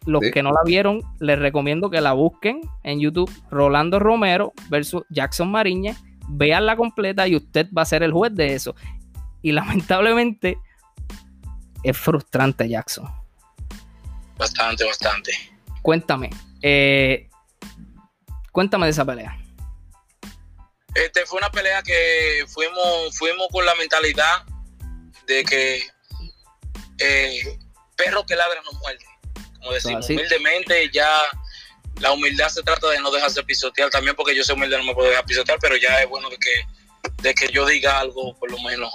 Los 0.05 0.21
que 0.31 0.43
no 0.43 0.51
la 0.51 0.61
vieron, 0.63 1.01
les 1.19 1.39
recomiendo 1.39 1.89
que 1.89 1.99
la 1.99 2.13
busquen 2.13 2.61
en 2.83 2.99
YouTube. 2.99 3.31
Rolando 3.49 3.97
Romero 3.97 4.53
versus 4.69 5.03
Jackson 5.09 5.49
Mariñez. 5.49 5.97
Veanla 6.27 6.75
completa 6.75 7.27
y 7.27 7.35
usted 7.35 7.67
va 7.75 7.83
a 7.83 7.85
ser 7.85 8.03
el 8.03 8.11
juez 8.11 8.33
de 8.33 8.53
eso. 8.53 8.75
Y 9.41 9.51
lamentablemente 9.51 10.57
es 11.83 11.97
frustrante, 11.97 12.67
Jackson. 12.67 13.07
Bastante, 14.37 14.83
bastante. 14.83 15.31
Cuéntame. 15.81 16.29
Eh, 16.61 17.29
cuéntame 18.51 18.85
de 18.85 18.91
esa 18.91 19.05
pelea. 19.05 19.37
Este 20.95 21.25
fue 21.25 21.39
una 21.39 21.51
pelea 21.51 21.83
que 21.83 22.45
fuimos, 22.47 23.17
fuimos 23.17 23.47
con 23.51 23.65
la 23.65 23.75
mentalidad 23.75 24.43
de 25.27 25.43
que 25.43 25.83
eh, 26.99 27.59
perro 27.95 28.25
que 28.25 28.35
ladra 28.35 28.61
no 28.63 28.79
muerde. 28.79 29.05
Como 29.59 29.73
decimos, 29.73 30.09
humildemente 30.09 30.89
ya 30.91 31.07
la 31.99 32.11
humildad 32.11 32.49
se 32.49 32.61
trata 32.63 32.89
de 32.89 32.99
no 32.99 33.11
dejarse 33.11 33.43
pisotear 33.43 33.89
también 33.89 34.15
porque 34.15 34.35
yo 34.35 34.43
soy 34.43 34.55
humilde 34.55 34.77
no 34.77 34.83
me 34.83 34.93
puedo 34.93 35.09
dejar 35.09 35.25
pisotear, 35.25 35.57
pero 35.59 35.77
ya 35.77 36.01
es 36.01 36.09
bueno 36.09 36.29
de 36.29 36.37
que, 36.37 37.21
de 37.21 37.33
que 37.33 37.47
yo 37.51 37.65
diga 37.65 37.99
algo 37.99 38.35
por 38.37 38.51
lo 38.51 38.59
menos 38.61 38.91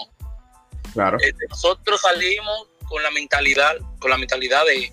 Claro. 0.93 1.19
Este, 1.21 1.47
nosotros 1.49 2.01
salimos 2.01 2.69
con 2.89 3.03
la 3.03 3.11
mentalidad, 3.11 3.77
con 3.99 4.11
la 4.11 4.19
mentalidad 4.19 4.65
de, 4.67 4.93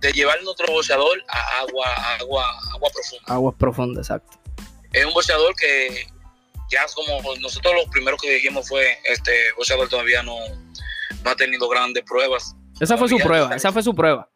de, 0.00 0.12
llevar 0.12 0.42
nuestro 0.42 0.72
boxeador 0.72 1.22
a 1.28 1.60
agua, 1.60 1.86
agua, 2.18 2.44
agua 2.74 2.90
profunda. 2.92 3.24
Agua 3.26 3.54
profunda, 3.56 4.00
exacto. 4.00 4.38
Es 4.92 5.04
un 5.04 5.12
boxeador 5.12 5.54
que 5.54 6.06
ya 6.70 6.84
como 6.94 7.34
nosotros 7.36 7.74
los 7.74 7.86
primeros 7.90 8.20
que 8.20 8.34
dijimos 8.34 8.68
fue 8.68 8.98
este 9.04 9.52
boxeador 9.56 9.88
todavía 9.88 10.22
no, 10.22 10.36
no 11.24 11.30
ha 11.30 11.36
tenido 11.36 11.68
grandes 11.68 12.04
pruebas. 12.04 12.54
Esa 12.80 12.96
fue 12.96 13.08
su 13.08 13.18
prueba, 13.18 13.54
esa 13.54 13.72
fue 13.72 13.82
su 13.82 13.94
prueba. 13.94 14.28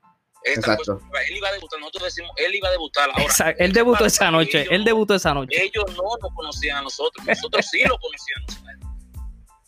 Exacto. 0.44 1.00
Él 1.28 1.36
iba 1.36 1.48
a 1.48 1.52
debutar, 1.52 1.80
nosotros 1.80 2.04
decimos, 2.04 2.30
él 2.36 2.54
iba 2.54 2.68
a 2.68 2.72
debutar 2.72 3.10
ahora. 3.10 3.54
Él 3.58 3.72
debutó 3.72 4.04
esa 4.04 4.30
noche, 4.30 4.66
él 4.70 4.84
debutó 4.84 5.14
esa 5.14 5.32
noche. 5.32 5.62
Ellos 5.62 5.84
no 5.96 6.02
nos 6.20 6.34
conocían 6.34 6.78
a 6.78 6.82
nosotros, 6.82 7.26
nosotros 7.26 7.66
sí 7.70 7.82
lo 7.84 7.98
conocíamos 7.98 8.64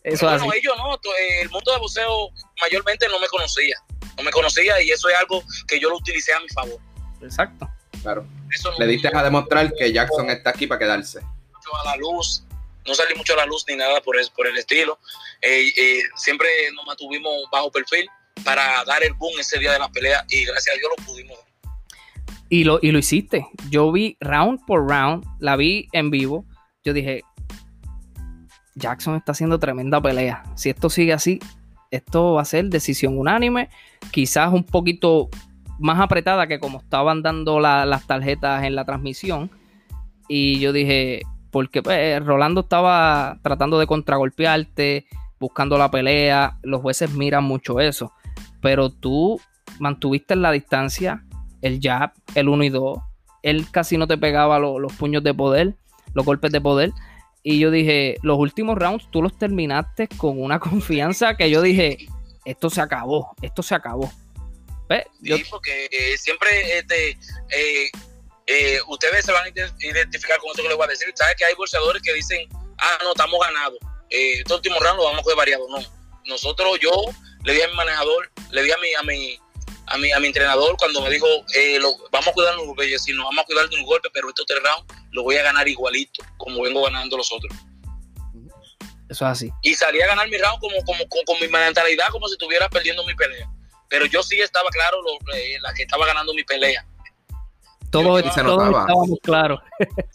eso 0.06 0.24
bueno, 0.24 0.52
ellos 0.54 0.74
no, 0.76 0.94
eh, 0.94 1.42
el 1.42 1.50
mundo 1.50 1.72
de 1.72 1.78
boxeo 1.78 2.30
mayormente 2.60 3.08
no 3.08 3.18
me 3.18 3.26
conocía. 3.26 3.74
No 4.16 4.22
me 4.22 4.30
conocía 4.30 4.80
y 4.80 4.90
eso 4.90 5.08
es 5.08 5.16
algo 5.16 5.42
que 5.66 5.80
yo 5.80 5.90
lo 5.90 5.96
utilicé 5.96 6.32
a 6.32 6.38
mi 6.38 6.48
favor. 6.48 6.78
Exacto. 7.20 7.68
Claro. 8.02 8.24
Le 8.78 8.86
diste 8.86 9.10
a 9.12 9.22
demostrar 9.24 9.74
que 9.74 9.92
Jackson 9.92 10.30
está 10.30 10.50
aquí 10.50 10.68
para 10.68 10.78
quedarse. 10.78 11.18
A 11.18 11.84
la 11.84 11.96
luz, 11.96 12.44
no 12.86 12.94
salí 12.94 13.16
mucho 13.16 13.32
a 13.32 13.38
la 13.38 13.46
luz 13.46 13.64
ni 13.66 13.74
nada 13.74 14.00
por, 14.00 14.16
el, 14.16 14.30
por 14.30 14.46
el 14.46 14.56
estilo. 14.56 15.00
Eh, 15.42 15.72
eh, 15.76 16.02
siempre 16.14 16.48
nos 16.76 16.86
mantuvimos 16.86 17.32
bajo 17.50 17.72
perfil 17.72 18.08
para 18.44 18.85
dar 18.85 19.03
el 19.03 19.14
boom 19.14 19.33
ese 19.40 19.59
día 19.59 19.72
de 19.72 19.79
la 19.79 19.88
pelea 19.88 20.25
y 20.29 20.44
gracias 20.44 20.75
a 20.75 20.79
Dios 20.79 20.90
lo 20.96 21.05
pudimos 21.05 21.38
Y 22.49 22.64
lo, 22.64 22.79
y 22.83 22.92
lo 22.92 22.99
hiciste. 22.99 23.46
Yo 23.70 23.90
vi 23.92 24.16
round 24.20 24.64
por 24.66 24.88
round, 24.88 25.25
la 25.40 25.57
vi 25.57 25.88
en 25.92 26.11
vivo. 26.11 26.44
Yo 26.85 26.92
dije, 26.92 27.22
Jackson 28.77 29.16
está 29.16 29.33
haciendo 29.33 29.59
tremenda 29.59 30.01
pelea. 30.01 30.44
Si 30.55 30.70
esto 30.70 30.88
sigue 30.90 31.12
así, 31.12 31.40
esto 31.90 32.35
va 32.35 32.42
a 32.42 32.44
ser 32.44 32.66
decisión 32.66 33.18
unánime, 33.18 33.70
quizás 34.11 34.53
un 34.53 34.64
poquito 34.64 35.29
más 35.79 36.01
apretada 36.01 36.46
que 36.46 36.61
como 36.61 36.79
estaban 36.79 37.22
dando 37.22 37.61
las 37.61 38.07
tarjetas 38.07 38.64
en 38.64 38.77
la 38.77 38.85
transmisión. 38.85 39.51
Y 40.29 40.59
yo 40.59 40.72
dije, 40.72 41.22
porque 41.51 41.83
pues, 41.83 42.25
Rolando 42.25 42.62
estaba 42.62 43.38
tratando 43.42 43.79
de 43.79 43.87
contragolpearte, 43.87 45.07
buscando 45.38 45.79
la 45.79 45.90
pelea, 45.90 46.59
los 46.62 46.81
jueces 46.81 47.12
miran 47.12 47.44
mucho 47.44 47.81
eso, 47.81 48.12
pero 48.66 48.90
tú 48.90 49.40
mantuviste 49.79 50.35
en 50.35 50.42
la 50.42 50.50
distancia 50.50 51.22
el 51.62 51.79
jab, 51.81 52.11
el 52.35 52.48
1 52.48 52.64
y 52.64 52.68
2, 52.70 52.98
él 53.44 53.64
casi 53.70 53.96
no 53.96 54.09
te 54.09 54.18
pegaba 54.18 54.59
los 54.59 54.92
puños 54.94 55.22
de 55.22 55.33
poder, 55.33 55.76
los 56.14 56.26
golpes 56.26 56.50
de 56.50 56.61
poder, 56.61 56.90
y 57.44 57.61
yo 57.61 57.70
dije, 57.70 58.16
los 58.22 58.37
últimos 58.37 58.76
rounds 58.76 59.09
tú 59.12 59.22
los 59.22 59.38
terminaste 59.38 60.09
con 60.09 60.42
una 60.42 60.59
confianza 60.68 61.37
que 61.37 61.48
yo 61.48 61.62
dije, 61.62 62.09
esto 62.44 62.68
se 62.68 62.81
acabó, 62.81 63.37
esto 63.40 63.62
se 63.62 63.76
acabó. 63.76 64.12
Sí, 65.22 65.44
porque 65.48 65.88
eh, 65.92 66.18
siempre 66.18 66.79
este, 66.79 67.11
eh, 67.50 67.88
eh, 68.48 68.81
ustedes 68.88 69.26
se 69.26 69.31
van 69.31 69.44
a 69.44 69.48
identificar 69.79 70.38
con 70.40 70.50
esto 70.50 70.62
que 70.62 70.68
les 70.70 70.76
voy 70.76 70.87
a 70.87 70.90
decir. 70.90 71.07
Sabes 71.14 71.37
que 71.37 71.44
hay 71.44 71.55
bolsadores 71.55 72.02
que 72.02 72.14
dicen, 72.14 72.48
ah, 72.79 72.98
no, 73.05 73.12
estamos 73.12 73.38
ganados. 73.40 73.79
este 74.11 74.52
último 74.52 74.81
round 74.81 74.96
lo 74.96 75.05
vamos 75.05 75.20
a 75.20 75.22
jugar 75.22 75.37
variado. 75.37 75.68
No, 75.68 75.79
nosotros, 76.24 76.81
yo 76.81 76.90
le 77.46 77.52
dije 77.52 77.64
a 77.64 77.68
mi 77.68 77.74
manejador, 77.74 78.30
le 78.50 78.62
dije 78.62 78.74
a 78.74 78.78
mi, 78.78 78.94
a 78.94 79.02
mi, 79.04 79.38
a 79.87 79.98
mi, 79.98 80.12
a 80.12 80.18
mi 80.18 80.26
entrenador 80.26 80.76
cuando 80.76 81.00
me 81.00 81.11
dijo, 81.11 81.26
eh, 81.54 81.78
lo, 81.78 81.96
vamos 82.11 82.26
a 82.26 82.32
cuidar 82.32 82.56
los 82.56 82.66
golpes, 82.66 83.09
y 83.09 83.12
nos 83.12 83.24
vamos 83.24 83.44
a 83.44 83.46
cuidar 83.46 83.68
de 83.68 83.76
un 83.76 83.85
golpe, 83.85 84.09
pero 84.12 84.28
estos 84.28 84.46
tres 84.46 84.59
rounds 84.64 84.92
lo 85.12 85.22
voy 85.22 85.37
a 85.37 85.44
ganar 85.44 85.68
igualito, 85.68 86.24
como 86.38 86.62
vengo 86.62 86.82
ganando 86.82 87.16
los 87.16 87.30
otros. 87.30 87.54
Eso 89.09 89.24
es 89.24 89.30
así. 89.30 89.50
Y 89.62 89.74
salí 89.74 90.02
a 90.02 90.09
ganar 90.09 90.28
mi 90.28 90.37
round 90.37 90.59
como, 90.59 90.74
como, 90.85 91.09
con, 91.09 91.40
mi 91.40 91.46
mentalidad 91.46 92.09
como 92.09 92.26
si 92.26 92.32
estuviera 92.32 92.68
perdiendo 92.68 93.06
mi 93.06 93.14
pelea. 93.14 93.48
Pero 93.88 94.06
yo 94.06 94.24
sí 94.24 94.40
estaba 94.40 94.68
claro 94.70 95.00
lo, 95.00 95.12
eh, 95.37 95.59
la 95.61 95.72
que 95.72 95.85
estaba 95.85 96.04
ganando 96.04 96.35
mi 96.35 96.42
pelea. 96.42 96.85
Todo, 97.90 98.20
se 98.20 98.29
estábamos 98.29 99.18
claros. 99.22 99.61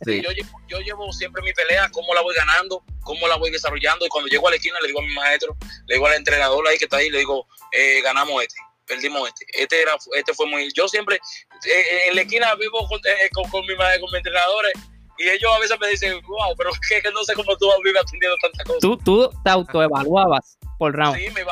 Sí. 0.05 0.21
Yo, 0.21 0.29
yo, 0.67 0.79
llevo 0.79 1.11
siempre 1.11 1.41
mi 1.41 1.53
pelea, 1.53 1.89
cómo 1.91 2.13
la 2.13 2.21
voy 2.21 2.35
ganando, 2.35 2.83
cómo 3.01 3.27
la 3.27 3.37
voy 3.37 3.51
desarrollando. 3.51 4.05
Y 4.05 4.09
cuando 4.09 4.29
llego 4.29 4.47
a 4.47 4.51
la 4.51 4.57
esquina, 4.57 4.79
le 4.81 4.87
digo 4.87 4.99
a 4.99 5.03
mi 5.03 5.13
maestro, 5.13 5.55
le 5.87 5.95
digo 5.95 6.07
al 6.07 6.15
entrenador 6.15 6.67
ahí 6.67 6.77
que 6.77 6.85
está 6.85 6.97
ahí, 6.97 7.09
le 7.09 7.19
digo, 7.19 7.47
eh, 7.71 8.01
ganamos 8.01 8.41
este 8.43 8.55
perdimos 8.87 9.29
este. 9.29 9.45
Este, 9.53 9.81
era, 9.81 9.93
este 10.17 10.33
fue 10.33 10.47
muy. 10.47 10.69
Yo 10.73 10.87
siempre 10.87 11.15
eh, 11.15 12.09
en 12.09 12.15
la 12.15 12.21
esquina 12.23 12.53
vivo 12.55 12.85
con, 12.89 12.99
eh, 12.99 13.29
con, 13.31 13.49
con, 13.49 13.61
mi, 13.65 13.75
con 13.75 14.11
mis 14.11 14.15
entrenadores 14.15 14.73
y 15.17 15.29
ellos 15.29 15.51
a 15.55 15.59
veces 15.59 15.79
me 15.79 15.87
dicen, 15.87 16.19
wow, 16.27 16.55
pero 16.57 16.71
que, 16.89 17.01
que 17.01 17.11
no 17.11 17.23
sé 17.23 17.33
cómo 17.33 17.55
tú 17.57 17.67
vives 17.83 18.01
aprendiendo 18.01 18.37
tantas 18.41 18.65
cosas. 18.65 18.81
Tú, 18.81 18.97
tú 18.97 19.29
te 19.43 19.49
autoevaluabas 19.49 20.57
por 20.77 20.95
round. 20.95 21.17
Sí, 21.17 21.29
me 21.31 21.43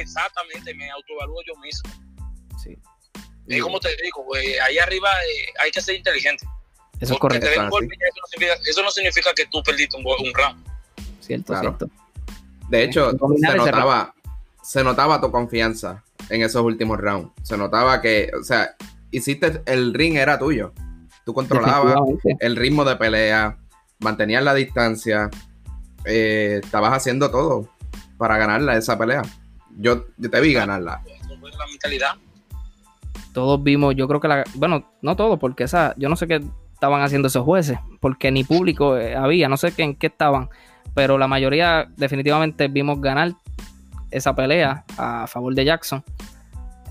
exactamente, 0.00 0.74
me 0.74 0.90
autoevalúo 0.90 1.40
yo 1.46 1.54
mismo. 1.56 1.90
Sí. 3.48 3.56
Es 3.56 3.62
como 3.62 3.80
te 3.80 3.88
digo, 4.02 4.26
ahí 4.62 4.78
arriba 4.78 5.08
eh, 5.22 5.52
hay 5.60 5.70
que 5.70 5.80
ser 5.80 5.94
inteligente. 5.96 6.46
Eso 7.00 7.14
es 7.14 7.20
correcto. 7.20 7.48
eso, 7.48 7.62
no 7.62 7.70
significa, 7.70 8.54
eso, 8.66 8.82
no 8.82 8.90
significa, 8.90 9.32
que 9.34 9.46
tú 9.46 9.62
perdiste 9.62 9.96
un, 9.96 10.04
un 10.04 10.34
round. 10.34 10.64
Cierto, 11.20 11.58
cierto. 11.58 11.90
De 12.68 12.84
hecho, 12.84 13.12
se 13.12 13.56
notaba, 13.56 14.14
se 14.62 14.84
notaba 14.84 15.20
tu 15.20 15.30
confianza 15.30 16.02
en 16.28 16.42
esos 16.42 16.62
últimos 16.62 16.98
rounds. 16.98 17.32
Se 17.42 17.56
notaba 17.56 18.00
que, 18.00 18.30
o 18.38 18.42
sea, 18.42 18.74
hiciste, 19.10 19.62
el 19.66 19.94
ring 19.94 20.16
era 20.16 20.38
tuyo. 20.38 20.72
Tú 21.24 21.34
controlabas 21.34 21.96
el 22.40 22.56
ritmo 22.56 22.84
de 22.84 22.96
pelea, 22.96 23.58
mantenías 24.00 24.42
la 24.42 24.54
distancia, 24.54 25.30
eh, 26.04 26.60
estabas 26.62 26.92
haciendo 26.92 27.30
todo 27.30 27.68
para 28.16 28.38
ganarla 28.38 28.76
esa 28.76 28.98
pelea. 28.98 29.22
Yo, 29.76 30.04
te 30.04 30.40
vi 30.40 30.52
ganarla. 30.52 31.02
La 31.58 31.66
mentalidad. 31.66 32.16
Todos 33.32 33.62
vimos, 33.62 33.94
yo 33.94 34.08
creo 34.08 34.20
que 34.20 34.28
la, 34.28 34.44
bueno, 34.54 34.90
no 35.02 35.16
todos, 35.16 35.38
porque 35.38 35.64
esa, 35.64 35.94
yo 35.96 36.08
no 36.08 36.16
sé 36.16 36.26
qué 36.26 36.40
estaban 36.72 37.02
haciendo 37.02 37.28
esos 37.28 37.44
jueces, 37.44 37.78
porque 38.00 38.30
ni 38.30 38.44
público 38.44 38.96
eh, 38.96 39.16
había, 39.16 39.48
no 39.48 39.56
sé 39.56 39.72
qué, 39.72 39.82
en 39.82 39.94
qué 39.94 40.08
estaban, 40.08 40.48
pero 40.94 41.18
la 41.18 41.28
mayoría 41.28 41.88
definitivamente 41.96 42.68
vimos 42.68 43.00
ganar 43.00 43.34
esa 44.10 44.34
pelea 44.34 44.84
a 44.96 45.26
favor 45.26 45.54
de 45.54 45.64
Jackson. 45.64 46.02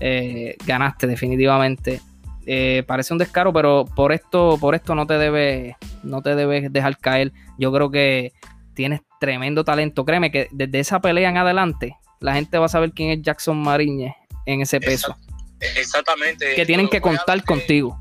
Eh, 0.00 0.56
ganaste 0.66 1.06
definitivamente. 1.06 2.00
Eh, 2.46 2.84
parece 2.86 3.12
un 3.12 3.18
descaro, 3.18 3.52
pero 3.52 3.84
por 3.84 4.12
esto, 4.12 4.56
por 4.60 4.74
esto 4.74 4.94
no 4.94 5.06
te 5.06 5.18
debes, 5.18 5.74
no 6.02 6.22
te 6.22 6.34
debes 6.34 6.72
dejar 6.72 6.96
caer. 6.98 7.32
Yo 7.58 7.72
creo 7.72 7.90
que 7.90 8.32
tienes 8.74 9.00
tremendo 9.20 9.64
talento. 9.64 10.04
Créeme 10.04 10.30
que 10.30 10.48
desde 10.52 10.78
esa 10.78 11.00
pelea 11.00 11.28
en 11.28 11.36
adelante, 11.36 11.96
la 12.20 12.34
gente 12.34 12.58
va 12.58 12.66
a 12.66 12.70
saber 12.70 12.92
quién 12.92 13.10
es 13.10 13.22
Jackson 13.22 13.60
Mariñez 13.60 14.14
en 14.46 14.62
ese 14.62 14.80
peso. 14.80 15.16
Exactamente. 15.60 16.54
Que 16.54 16.66
tienen 16.66 16.88
que 16.88 17.00
contar 17.00 17.44
contigo. 17.44 17.98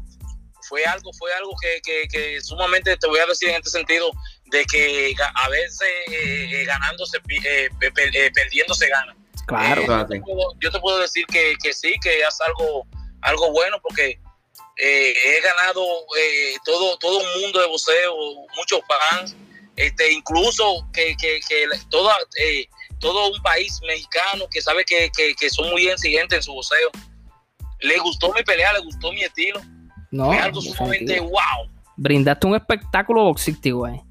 Fue 0.67 0.84
algo, 0.86 1.13
fue 1.13 1.34
algo 1.34 1.52
que, 1.62 2.41
sumamente 2.41 2.98
te 2.98 3.08
voy 3.08 3.20
a 3.20 3.26
decir 3.26 3.50
en 3.50 3.56
este 3.56 3.70
sentido, 3.70 4.12
de 4.46 4.65
que 4.65 5.15
a 5.36 5.50
veces 5.50 5.88
eh, 6.12 6.65
ganando 6.65 7.06
perdiendo 8.34 8.74
se 8.74 8.88
gana. 8.88 9.15
Claro. 9.48 9.82
yo, 10.60 10.72
te 10.72 10.80
puedo, 10.80 11.00
decir 11.00 11.26
que, 11.28 11.56
sí, 11.74 11.96
que 12.04 12.20
es 12.20 12.41
algo, 12.41 12.86
algo 13.22 13.52
bueno 13.54 13.80
porque 13.82 14.20
eh, 14.76 15.13
he 15.26 15.41
ganado 15.41 15.84
eh, 16.20 16.56
todo, 16.65 16.98
todo 16.98 17.20
un 17.20 17.41
mundo 17.41 17.62
de 17.62 17.67
boxeo, 17.67 18.15
muchos 18.58 18.82
fans, 18.88 19.36
este, 19.78 20.12
incluso 20.12 20.86
que, 20.91 21.15
que, 21.17 21.39
que 21.48 21.65
toda, 21.89 22.15
eh, 22.39 22.67
todo 23.00 23.32
un 23.32 23.41
país 23.41 23.80
mexicano 23.88 24.48
que 24.52 24.62
sabe 24.62 24.84
que, 24.84 25.10
que, 25.12 25.50
son 25.50 25.70
muy 25.70 25.88
exigentes 25.88 26.39
en 26.39 26.43
su 26.43 26.54
boxeo. 26.54 26.89
Le 27.80 27.98
gustó 28.00 28.34
mi 28.34 28.44
pelea, 28.44 28.74
le 28.74 28.80
gustó 28.80 29.12
mi 29.12 29.24
estilo. 29.24 29.62
No, 30.12 30.28
Fue 30.28 30.40
algo 30.40 30.62
sumamente 30.62 31.20
wow. 31.20 31.70
Brindaste 31.98 32.48
un 32.48 32.56
espectáculo 32.56 33.24
boxístico, 33.24 33.88
eh. 33.88 34.02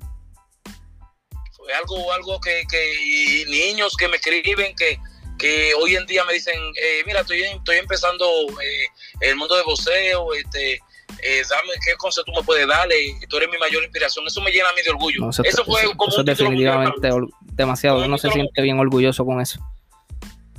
Fue 1.53 1.73
algo, 1.73 2.13
algo 2.13 2.41
que, 2.41 2.65
que 2.71 3.45
niños 3.49 3.97
que 3.97 4.09
me 4.09 4.17
escriben 4.17 4.75
que, 4.77 4.99
que 5.39 5.73
hoy 5.75 5.97
en 5.97 6.07
día 6.07 6.25
me 6.25 6.35
dicen, 6.35 6.55
eh, 6.81 7.03
mira, 7.07 7.21
estoy, 7.21 7.43
estoy 7.43 7.77
empezando 7.77 8.27
eh, 8.63 8.87
el 9.21 9.37
mundo 9.37 9.57
de 9.57 9.63
boxeo, 9.63 10.35
este, 10.35 10.75
eh, 11.23 11.43
dame 11.49 11.73
qué 11.85 11.95
consejo 11.97 12.25
tú 12.25 12.33
me 12.33 12.43
puedes 12.43 12.67
darle, 12.67 12.97
tú 13.29 13.37
eres 13.37 13.49
mi 13.51 13.59
mayor 13.59 13.83
inspiración, 13.83 14.27
eso 14.27 14.41
me 14.41 14.51
llena 14.51 14.69
a 14.69 14.73
mí 14.73 14.83
de 14.83 14.91
orgullo. 14.91 15.31
eso, 15.31 15.65
fue 15.65 15.83
como 15.97 16.23
definitivamente 16.23 17.11
demasiado, 17.41 18.05
uno 18.05 18.19
se 18.19 18.31
siente 18.31 18.63
bien 18.63 18.79
orgulloso 18.79 19.25
con 19.25 19.41
eso. 19.41 19.61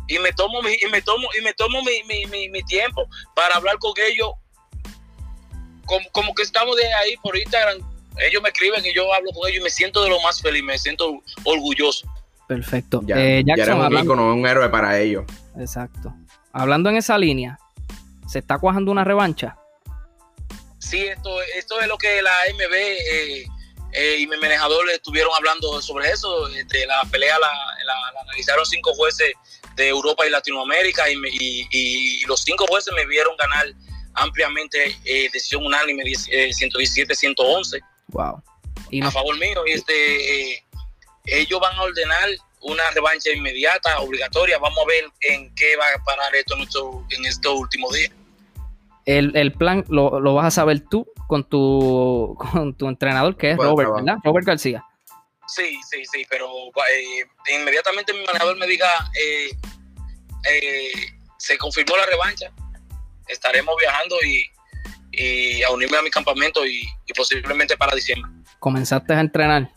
Y 0.07 0.19
me 0.19 0.31
tomo 0.33 0.61
mi, 0.61 0.73
y 0.73 0.89
me 0.91 1.01
tomo, 1.01 1.27
y 1.37 1.43
me 1.43 1.53
tomo 1.53 1.81
mi, 1.83 2.03
mi, 2.03 2.49
mi, 2.49 2.63
tiempo 2.63 3.07
para 3.35 3.55
hablar 3.55 3.77
con 3.77 3.93
ellos, 4.09 4.29
como, 5.85 6.09
como 6.11 6.33
que 6.33 6.43
estamos 6.43 6.75
de 6.75 6.93
ahí 6.93 7.17
por 7.17 7.37
Instagram, 7.37 7.79
ellos 8.19 8.41
me 8.41 8.49
escriben 8.49 8.85
y 8.85 8.93
yo 8.93 9.13
hablo 9.13 9.31
con 9.31 9.49
ellos 9.49 9.61
y 9.61 9.63
me 9.63 9.69
siento 9.69 10.03
de 10.03 10.09
lo 10.09 10.19
más 10.21 10.41
feliz, 10.41 10.63
me 10.63 10.77
siento 10.77 11.21
orgulloso. 11.43 12.07
Perfecto. 12.47 13.01
Ya, 13.05 13.15
eh, 13.17 13.43
Jackson, 13.45 13.79
un 13.81 13.97
ícono, 13.97 14.33
un 14.33 14.47
héroe 14.47 14.69
para 14.69 14.97
ellos. 14.99 15.25
Exacto. 15.57 16.13
Hablando 16.53 16.89
en 16.89 16.95
esa 16.95 17.17
línea, 17.17 17.59
¿se 18.27 18.39
está 18.39 18.57
cuajando 18.57 18.91
una 18.91 19.03
revancha? 19.03 19.57
Sí, 20.79 21.05
esto, 21.05 21.41
esto 21.55 21.79
es 21.81 21.87
lo 21.87 21.97
que 21.97 22.21
la 22.21 22.31
AMB 22.49 22.73
eh, 22.73 23.45
eh, 23.91 24.17
y 24.19 24.27
mi 24.27 24.37
manejador 24.37 24.89
estuvieron 24.89 25.31
hablando 25.37 25.81
sobre 25.81 26.09
eso. 26.09 26.47
De 26.47 26.85
la 26.87 27.01
pelea 27.11 27.37
la, 27.39 27.49
analizaron 28.21 28.65
cinco 28.65 28.93
jueces 28.93 29.33
de 29.77 29.87
Europa 29.87 30.25
y 30.27 30.29
Latinoamérica 30.29 31.09
y, 31.09 32.25
los 32.27 32.41
cinco 32.41 32.65
jueces 32.67 32.93
me 32.93 33.05
vieron 33.05 33.35
ganar 33.37 33.67
ampliamente 34.15 34.97
decisión 35.31 35.65
unánime 35.65 36.03
117-111. 36.03 37.79
Wow. 38.07 38.41
¿Y 38.89 39.01
a 39.01 39.11
favor 39.11 39.37
mío. 39.37 39.63
Y 39.65 39.71
este 39.71 40.65
ellos 41.25 41.59
van 41.59 41.75
a 41.75 41.83
ordenar 41.83 42.29
una 42.61 42.83
revancha 42.93 43.31
inmediata, 43.31 43.99
obligatoria. 43.99 44.57
Vamos 44.59 44.79
a 44.79 44.87
ver 44.87 45.05
en 45.21 45.53
qué 45.55 45.75
va 45.77 45.85
a 45.95 46.03
parar 46.03 46.35
esto 46.35 46.55
en, 46.55 47.25
estos 47.25 47.53
últimos 47.53 47.93
días. 47.93 48.11
El, 49.05 49.53
plan 49.53 49.85
lo, 49.87 50.33
vas 50.33 50.47
a 50.47 50.51
saber 50.51 50.81
tú 50.89 51.07
con 51.27 51.43
tu, 51.43 52.35
con 52.51 52.73
tu 52.73 52.87
entrenador, 52.87 53.37
que 53.37 53.51
es 53.51 53.57
Robert, 53.57 53.91
¿verdad? 53.95 54.17
Robert 54.23 54.45
García. 54.45 54.83
Sí, 55.47 55.79
sí, 55.89 56.03
sí, 56.11 56.25
pero 56.29 56.49
eh, 56.91 57.55
inmediatamente 57.55 58.13
mi 58.13 58.23
manejador 58.25 58.57
me 58.57 58.67
diga, 58.67 58.89
eh, 59.19 59.49
eh, 60.51 60.91
se 61.37 61.57
confirmó 61.57 61.95
la 61.95 62.05
revancha, 62.05 62.51
estaremos 63.27 63.75
viajando 63.79 64.15
y, 64.23 64.51
a 65.63 65.71
unirme 65.71 65.97
a 65.97 66.01
mi 66.03 66.11
campamento 66.11 66.63
y 66.65 66.87
posiblemente 67.15 67.75
para 67.75 67.95
diciembre. 67.95 68.31
¿Comenzaste 68.59 69.13
a 69.13 69.19
entrenar? 69.19 69.71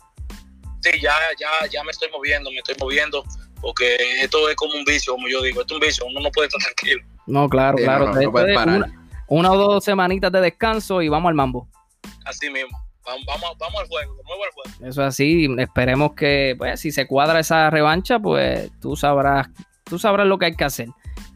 sí, 0.80 0.90
ya, 1.00 1.14
ya, 1.38 1.68
ya 1.70 1.84
me 1.84 1.90
estoy 1.90 2.10
moviendo, 2.10 2.50
me 2.50 2.58
estoy 2.58 2.74
moviendo, 2.80 3.24
porque 3.60 3.96
esto 4.22 4.48
es 4.48 4.56
como 4.56 4.74
un 4.74 4.84
vicio, 4.84 5.14
como 5.14 5.28
yo 5.28 5.42
digo, 5.42 5.60
esto 5.60 5.74
es 5.74 5.80
un 5.80 5.86
vicio, 5.86 6.06
uno 6.06 6.20
no 6.20 6.30
puede 6.30 6.48
estar 6.48 6.60
tranquilo. 6.62 7.02
No, 7.26 7.48
claro, 7.48 7.76
claro. 7.76 8.10
una, 9.28 9.52
o 9.52 9.56
dos 9.56 9.84
semanitas 9.84 10.32
de 10.32 10.40
descanso 10.40 11.02
y 11.02 11.08
vamos 11.08 11.28
al 11.28 11.34
mambo. 11.34 11.68
Así 12.24 12.50
mismo. 12.50 12.76
Vamos, 13.26 13.56
al 13.80 13.86
juego, 13.86 14.14
nuevo 14.24 14.44
al 14.44 14.50
juego. 14.52 14.88
Eso 14.88 15.02
así, 15.02 15.48
esperemos 15.58 16.14
que, 16.14 16.54
pues, 16.56 16.80
si 16.80 16.92
se 16.92 17.06
cuadra 17.06 17.40
esa 17.40 17.70
revancha, 17.70 18.18
pues 18.18 18.70
tú 18.80 18.96
sabrás, 18.96 19.48
tú 19.84 19.98
sabrás 19.98 20.26
lo 20.26 20.38
que 20.38 20.46
hay 20.46 20.54
que 20.54 20.64
hacer. 20.64 20.88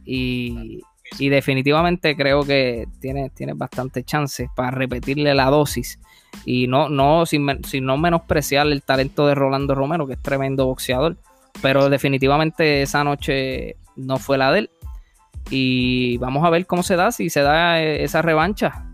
Y, 0.05 0.83
y 1.19 1.29
definitivamente 1.29 2.17
creo 2.17 2.45
que 2.45 2.87
tiene, 3.01 3.31
tiene 3.31 3.55
bastante 3.55 4.05
chance 4.05 4.49
para 4.55 4.71
repetirle 4.71 5.35
la 5.35 5.47
dosis 5.47 5.99
y 6.45 6.67
no, 6.67 6.89
no 6.89 7.27
sin, 7.27 7.47
no 7.83 7.97
menospreciar 7.97 8.67
el 8.67 8.83
talento 8.83 9.27
de 9.27 9.35
Rolando 9.35 9.75
Romero, 9.75 10.07
que 10.07 10.15
es 10.15 10.23
tremendo 10.23 10.67
boxeador, 10.67 11.17
pero 11.63 11.89
definitivamente 11.89 12.83
esa 12.83 13.05
noche 13.05 13.77
no 13.97 14.19
fue 14.19 14.39
la 14.39 14.51
de 14.53 14.61
él. 14.61 14.71
Y 15.51 16.17
vamos 16.19 16.45
a 16.45 16.51
ver 16.51 16.67
cómo 16.67 16.83
se 16.83 16.97
da, 16.97 17.13
si 17.13 17.29
se 17.29 17.43
da 17.43 17.81
eh, 17.83 18.03
esa 18.03 18.23
revancha. 18.23 18.87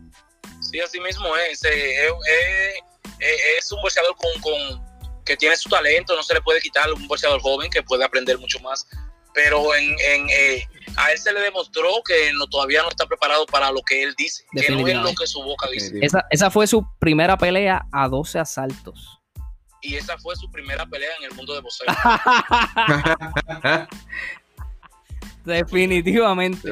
Sí, 0.71 0.81
así 0.81 1.01
mismo 1.01 1.27
es. 1.51 1.63
Es, 1.63 3.73
un 3.73 3.83
boxeador 3.83 4.17
con, 4.17 4.83
que 5.25 5.37
tiene 5.37 5.57
su 5.57 5.69
talento, 5.69 6.17
no 6.17 6.23
se 6.23 6.35
le 6.35 6.41
puede 6.41 6.61
quitar 6.61 6.93
un 6.93 7.07
boxeador 7.07 7.41
joven 7.41 7.71
que 7.71 7.83
puede 7.83 8.05
aprender 8.05 8.39
mucho 8.39 8.59
más. 8.61 8.87
Pero 9.33 9.75
en, 9.77 9.95
en 10.01 10.29
eh, 10.31 10.67
a 10.97 11.13
él 11.13 11.19
se 11.19 11.33
le 11.33 11.41
demostró 11.41 11.89
que 12.05 12.33
no, 12.33 12.47
todavía 12.49 12.83
no 12.83 12.89
está 12.89 13.07
preparado 13.07 13.47
para 13.47 13.71
lo 13.71 13.81
que 13.83 14.03
él 14.03 14.15
dice, 14.17 14.45
que 14.53 14.73
no 14.73 14.87
es 14.87 14.97
lo 14.97 15.15
que 15.15 15.27
su 15.27 15.43
boca 15.43 15.69
dice. 15.71 15.93
Esa, 16.31 16.51
fue 16.51 16.67
su 16.67 16.85
primera 16.99 17.37
pelea 17.37 17.87
a 17.93 18.09
12 18.09 18.39
asaltos. 18.39 19.19
Y 19.83 19.95
esa 19.95 20.19
fue 20.19 20.37
su 20.37 20.51
primera 20.51 20.85
pelea 20.85 21.11
en 21.19 21.31
el 21.31 21.35
mundo 21.35 21.55
de 21.55 21.61
boxeo. 21.61 21.87
Definitivamente. 25.45 26.69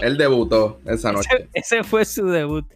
Él 0.00 0.16
debutó 0.16 0.80
esa 0.86 1.12
noche. 1.12 1.48
Ese, 1.52 1.84
fue 1.84 2.04
su 2.04 2.26
debut. 2.26 2.66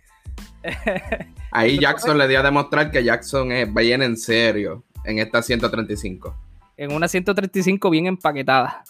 Ahí 1.50 1.78
Jackson 1.78 2.18
le 2.18 2.26
dio 2.28 2.40
a 2.40 2.42
demostrar 2.42 2.90
que 2.90 3.04
Jackson 3.04 3.52
es 3.52 3.72
bien 3.72 4.02
en 4.02 4.16
serio 4.16 4.84
en 5.04 5.18
esta 5.18 5.42
135. 5.42 6.34
En 6.76 6.92
una 6.92 7.06
135 7.06 7.90
bien 7.90 8.06
empaquetada. 8.06 8.84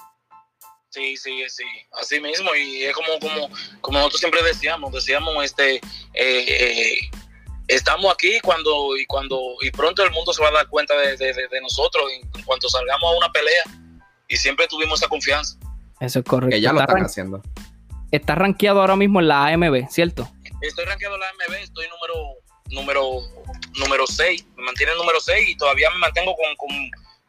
Sí, 0.88 1.16
sí, 1.16 1.42
sí, 1.48 1.64
así 2.00 2.20
mismo, 2.20 2.54
y 2.54 2.84
es 2.84 2.94
como, 2.94 3.08
como, 3.20 3.50
como 3.80 3.98
nosotros 3.98 4.20
siempre 4.20 4.40
decíamos, 4.44 4.92
decíamos, 4.92 5.44
este, 5.44 5.74
eh, 5.74 5.80
eh, 6.14 6.98
estamos 7.66 8.12
aquí 8.12 8.38
cuando, 8.40 8.96
y 8.96 9.04
cuando, 9.06 9.40
y 9.60 9.72
pronto 9.72 10.04
el 10.04 10.12
mundo 10.12 10.32
se 10.32 10.40
va 10.40 10.50
a 10.50 10.52
dar 10.52 10.68
cuenta 10.68 10.94
de, 10.96 11.60
nosotros 11.60 12.04
en, 12.12 12.44
cuanto 12.44 12.68
salgamos 12.68 13.12
a 13.12 13.16
una 13.18 13.28
pelea, 13.32 13.64
y 14.28 14.37
siempre 14.37 14.68
tuvimos 14.68 15.00
esa 15.00 15.08
confianza. 15.08 15.58
Eso 15.98 16.20
es 16.20 16.24
correcto. 16.24 16.54
Que 16.54 16.60
ya 16.60 16.72
lo 16.72 16.80
están 16.80 17.04
haciendo. 17.04 17.42
Está 18.12 18.37
rankeado 18.37 18.80
ahora 18.80 18.94
mismo 18.94 19.18
en 19.18 19.26
la 19.26 19.46
AMB, 19.48 19.88
¿cierto? 19.90 20.28
Estoy 20.66 20.85
rankeado 20.87 21.14
en 21.14 21.20
la 21.20 21.27
AMB, 21.29 21.55
estoy 21.55 21.87
número, 21.88 22.14
número, 22.70 23.20
número 23.79 24.07
6, 24.07 24.46
me 24.57 24.64
mantiene 24.64 24.92
el 24.92 24.98
número 24.98 25.20
6 25.20 25.48
y 25.48 25.57
todavía 25.57 25.90
me 25.90 25.98
mantengo 25.98 26.35
con, 26.35 26.68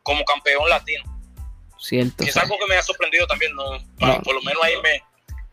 como 0.03 0.23
campeón 0.25 0.69
latino. 0.69 1.03
Cierto. 1.77 2.23
es 2.23 2.35
algo 2.37 2.57
que 2.57 2.65
me 2.67 2.77
ha 2.77 2.81
sorprendido 2.81 3.27
también, 3.27 3.53
¿no? 3.53 3.63
por 4.23 4.33
lo 4.33 4.41
menos 4.41 4.63
ahí 4.63 4.73
me, 4.81 5.01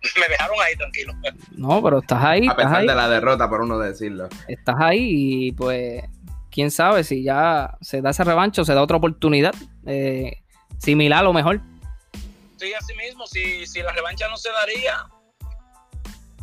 me 0.20 0.28
dejaron 0.28 0.56
ahí 0.60 0.76
tranquilo. 0.76 1.12
No, 1.50 1.82
pero 1.82 1.98
estás 1.98 2.24
ahí. 2.24 2.46
A 2.48 2.56
pesar 2.56 2.80
de 2.80 2.94
la 2.94 3.08
derrota, 3.08 3.48
por 3.48 3.60
uno 3.60 3.78
decirlo. 3.78 4.28
Estás 4.48 4.76
ahí 4.78 5.48
y 5.48 5.52
pues, 5.52 6.04
quién 6.50 6.70
sabe 6.70 7.04
si 7.04 7.22
ya 7.22 7.76
se 7.80 8.00
da 8.00 8.10
ese 8.10 8.24
revancho, 8.24 8.64
se 8.64 8.74
da 8.74 8.82
otra 8.82 8.96
oportunidad 8.96 9.54
eh, 9.86 10.42
similar 10.78 11.20
a 11.20 11.24
lo 11.24 11.32
mejor. 11.32 11.60
Sí, 12.58 12.72
así 12.74 12.94
mismo, 12.94 13.26
si, 13.26 13.66
si 13.66 13.82
la 13.82 13.92
revancha 13.92 14.28
no 14.28 14.36
se 14.36 14.50
daría, 14.50 15.04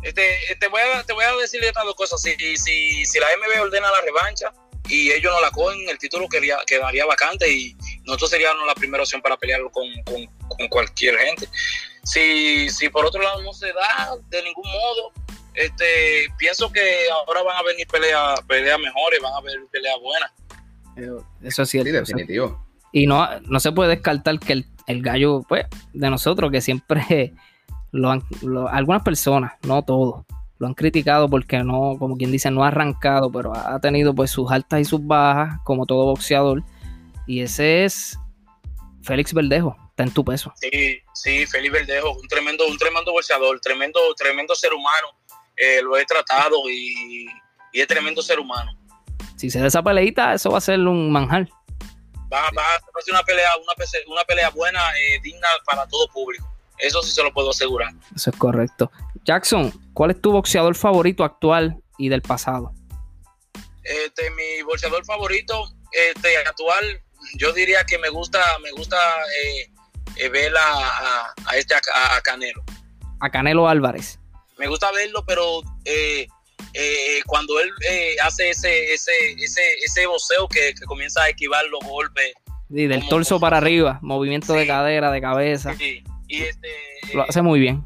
este, 0.02 0.56
te, 0.58 0.68
voy 0.68 0.80
a, 0.80 1.02
te 1.02 1.12
voy 1.12 1.24
a 1.24 1.36
decir 1.36 1.62
estas 1.62 1.84
dos 1.84 1.94
cosas. 1.94 2.20
Si, 2.22 2.34
si, 2.56 3.04
si 3.04 3.20
la 3.20 3.26
MB 3.26 3.62
ordena 3.62 3.90
la 3.90 4.00
revancha, 4.00 4.52
y 4.88 5.10
ellos 5.12 5.32
no 5.32 5.40
la 5.40 5.50
cogen, 5.50 5.88
el 5.88 5.98
título 5.98 6.28
quedaría, 6.28 6.58
quedaría 6.66 7.06
vacante 7.06 7.50
y 7.50 7.76
nosotros 8.04 8.30
seríamos 8.30 8.66
la 8.66 8.74
primera 8.74 9.02
opción 9.02 9.22
para 9.22 9.36
pelearlo 9.36 9.70
con, 9.70 9.88
cualquier 10.68 11.16
gente. 11.16 11.48
Si, 12.02 12.68
si 12.70 12.88
por 12.88 13.06
otro 13.06 13.22
lado 13.22 13.42
no 13.42 13.52
se 13.52 13.72
da 13.72 14.16
de 14.28 14.42
ningún 14.42 14.66
modo, 14.66 15.12
este, 15.54 16.26
pienso 16.38 16.70
que 16.72 17.08
ahora 17.12 17.42
van 17.42 17.56
a 17.58 17.62
venir 17.62 17.86
peleas 17.86 18.40
pelea 18.46 18.78
mejores, 18.78 19.20
van 19.20 19.32
a 19.32 19.36
haber 19.36 19.58
peleas 19.70 19.96
buenas. 20.00 20.32
Eso 21.42 21.62
es 21.62 21.68
cierto. 21.68 21.92
definitivo. 21.92 22.66
Y 22.92 23.06
no, 23.06 23.40
no 23.42 23.60
se 23.60 23.72
puede 23.72 23.90
descartar 23.90 24.38
que 24.40 24.64
el, 24.86 25.02
gallo, 25.02 25.42
pues, 25.48 25.66
de 25.92 26.10
nosotros, 26.10 26.50
que 26.50 26.60
siempre 26.60 27.32
lo 27.92 28.10
han, 28.10 28.22
algunas 28.70 29.02
personas, 29.02 29.52
no 29.62 29.82
todos, 29.82 30.24
lo 30.58 30.66
han 30.66 30.74
criticado 30.74 31.28
porque 31.28 31.58
no, 31.58 31.96
como 31.98 32.16
quien 32.16 32.30
dice, 32.30 32.50
no 32.50 32.64
ha 32.64 32.68
arrancado, 32.68 33.32
pero 33.32 33.56
ha 33.56 33.80
tenido 33.80 34.14
pues 34.14 34.30
sus 34.30 34.50
altas 34.50 34.80
y 34.80 34.84
sus 34.84 35.04
bajas, 35.04 35.58
como 35.64 35.86
todo 35.86 36.04
boxeador. 36.06 36.62
Y 37.26 37.40
ese 37.40 37.84
es 37.84 38.18
Félix 39.02 39.32
Verdejo, 39.32 39.76
está 39.88 40.02
en 40.02 40.12
tu 40.12 40.24
peso. 40.24 40.52
Sí, 40.56 41.00
sí, 41.14 41.46
Félix 41.46 41.72
Verdejo, 41.72 42.12
un 42.12 42.28
tremendo, 42.28 42.66
un 42.66 42.76
tremendo 42.76 43.12
boxeador, 43.12 43.58
tremendo, 43.60 44.00
tremendo 44.14 44.54
ser 44.54 44.74
humano. 44.74 45.08
Eh, 45.56 45.80
lo 45.82 45.96
he 45.96 46.04
tratado 46.04 46.56
y, 46.70 47.26
es 47.72 47.86
tremendo 47.86 48.20
ser 48.20 48.38
humano. 48.38 48.72
Si 49.36 49.48
se 49.48 49.60
da 49.60 49.68
esa 49.68 49.82
peleita, 49.82 50.34
eso 50.34 50.50
va 50.50 50.58
a 50.58 50.60
ser 50.60 50.78
un 50.80 51.10
manjar. 51.10 51.48
Va, 52.30 52.48
a 52.48 53.02
ser 53.02 53.14
una 53.14 53.22
pelea, 53.22 53.50
una, 54.06 54.24
pelea 54.24 54.50
buena, 54.50 54.80
eh, 54.98 55.20
digna 55.22 55.48
para 55.64 55.86
todo 55.88 56.06
público. 56.08 56.49
Eso 56.80 57.02
sí 57.02 57.12
se 57.12 57.22
lo 57.22 57.32
puedo 57.32 57.50
asegurar. 57.50 57.92
Eso 58.14 58.30
es 58.30 58.36
correcto. 58.36 58.90
Jackson, 59.24 59.72
¿cuál 59.92 60.12
es 60.12 60.20
tu 60.20 60.32
boxeador 60.32 60.74
favorito 60.74 61.24
actual 61.24 61.76
y 61.98 62.08
del 62.08 62.22
pasado? 62.22 62.72
Este, 63.82 64.30
mi 64.30 64.62
boxeador 64.62 65.04
favorito, 65.04 65.64
este, 65.92 66.36
actual, 66.38 67.02
yo 67.36 67.52
diría 67.52 67.84
que 67.84 67.98
me 67.98 68.08
gusta, 68.08 68.40
me 68.62 68.70
gusta 68.72 68.96
eh, 69.44 69.70
eh, 70.16 70.28
ver 70.28 70.52
a, 70.56 71.34
a, 71.46 71.56
este 71.56 71.74
a, 71.74 72.20
Canelo. 72.22 72.62
A 73.20 73.30
Canelo 73.30 73.68
Álvarez. 73.68 74.18
Me 74.58 74.66
gusta 74.66 74.90
verlo, 74.92 75.24
pero 75.26 75.62
eh, 75.84 76.26
cuando 77.26 77.58
él 77.60 77.70
hace 78.22 78.50
ese, 78.50 78.92
ese, 78.92 79.12
ese, 79.38 79.62
ese 79.84 80.06
voceo 80.06 80.46
que, 80.48 80.74
comienza 80.86 81.22
a 81.22 81.28
esquivar 81.30 81.64
los 81.66 81.80
golpes. 81.80 82.32
Sí, 82.68 82.86
del 82.86 83.08
torso 83.08 83.40
para 83.40 83.56
arriba, 83.56 83.98
movimiento 84.02 84.52
de 84.52 84.66
cadera, 84.66 85.10
de 85.10 85.20
cabeza. 85.20 85.74
Sí. 85.76 86.04
Y 86.30 86.42
este, 86.42 86.68
Lo 87.12 87.22
hace 87.22 87.42
muy 87.42 87.58
bien. 87.58 87.84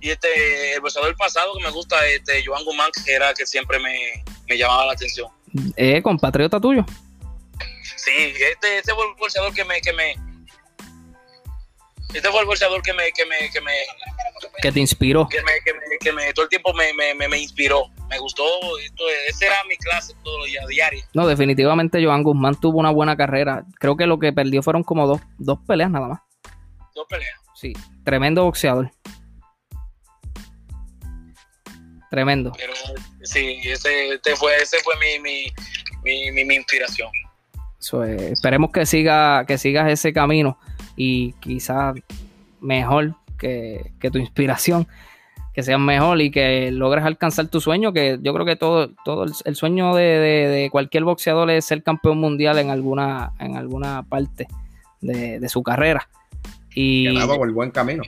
Y 0.00 0.10
este, 0.10 0.74
el 0.74 0.80
boxeador 0.80 1.16
pasado 1.16 1.52
que 1.56 1.64
me 1.64 1.70
gusta, 1.70 1.96
este, 2.06 2.44
Joan 2.46 2.64
Guzmán, 2.64 2.90
que 3.04 3.12
era 3.12 3.34
que 3.34 3.44
siempre 3.44 3.80
me, 3.80 4.22
me 4.48 4.56
llamaba 4.56 4.86
la 4.86 4.92
atención. 4.92 5.28
Eh, 5.76 6.00
compatriota 6.00 6.60
tuyo. 6.60 6.86
Sí, 7.96 8.10
este, 8.50 8.78
este 8.78 8.94
fue 8.94 9.04
el 9.04 9.14
boxeador 9.18 9.52
que 9.52 9.64
me, 9.64 9.80
que 9.80 9.92
me, 9.92 10.14
este 12.14 12.28
fue 12.30 12.40
el 12.40 12.46
boxeador 12.46 12.82
que 12.82 12.92
me, 12.92 13.10
que 13.12 13.24
me, 13.26 13.50
que 13.50 13.60
me, 13.60 13.72
que 14.60 14.70
te 14.70 14.80
inspiró. 14.80 15.28
Que 15.28 15.42
me, 15.42 15.52
que 15.64 15.72
me, 15.72 15.80
que 15.98 16.12
me 16.12 16.32
todo 16.34 16.44
el 16.44 16.50
tiempo 16.50 16.72
me, 16.74 16.92
me, 16.94 17.28
me, 17.28 17.38
inspiró. 17.38 17.86
Me 18.08 18.18
gustó. 18.18 18.44
Esto, 18.78 19.04
esa 19.28 19.46
era 19.46 19.56
mi 19.68 19.76
clase 19.76 20.14
todos 20.22 20.38
los 20.38 20.46
días, 20.46 20.66
diario. 20.68 21.02
No, 21.14 21.26
definitivamente 21.26 22.04
Joan 22.04 22.22
Guzmán 22.22 22.60
tuvo 22.60 22.78
una 22.78 22.90
buena 22.90 23.16
carrera. 23.16 23.64
Creo 23.80 23.96
que 23.96 24.06
lo 24.06 24.18
que 24.18 24.32
perdió 24.32 24.62
fueron 24.62 24.84
como 24.84 25.06
dos, 25.06 25.20
dos 25.38 25.58
peleas 25.66 25.90
nada 25.90 26.08
más. 26.08 26.20
Dos 26.94 27.06
peleas. 27.08 27.40
Sí, 27.54 27.72
tremendo 28.04 28.44
boxeador. 28.44 28.90
Tremendo. 32.10 32.52
Pero 32.58 32.74
sí, 33.22 33.60
ese, 33.64 34.14
este 34.14 34.36
fue, 34.36 34.54
ese 34.56 34.76
fue 34.80 34.94
mi, 34.98 35.50
mi, 36.02 36.44
mi, 36.44 36.54
inspiración. 36.54 37.10
esperemos 38.30 38.70
que 38.70 38.84
siga, 38.84 39.46
que 39.46 39.56
sigas 39.56 39.90
ese 39.90 40.12
camino 40.12 40.58
y 40.94 41.32
quizás 41.40 41.94
mejor 42.60 43.14
que, 43.38 44.10
tu 44.10 44.18
inspiración, 44.18 44.86
que 45.54 45.62
seas 45.62 45.80
mejor 45.80 46.20
y 46.20 46.30
que 46.30 46.70
logres 46.70 47.04
alcanzar 47.04 47.48
tu 47.48 47.60
sueño, 47.60 47.92
que 47.92 48.18
yo 48.22 48.32
creo 48.32 48.46
que 48.46 48.56
todo, 48.56 48.90
todo 49.04 49.24
el, 49.24 49.56
sueño 49.56 49.94
de, 49.94 50.68
cualquier 50.70 51.04
boxeador 51.04 51.50
es 51.50 51.64
ser 51.64 51.82
campeón 51.82 52.18
mundial 52.18 52.58
en 52.58 52.70
alguna, 52.70 53.32
en 53.38 53.56
alguna 53.56 54.04
parte 54.04 54.48
de, 55.00 55.48
su 55.48 55.62
carrera. 55.62 56.08
Y, 56.74 57.18
por 57.26 57.48
el 57.48 57.54
buen 57.54 57.70
camino. 57.70 58.02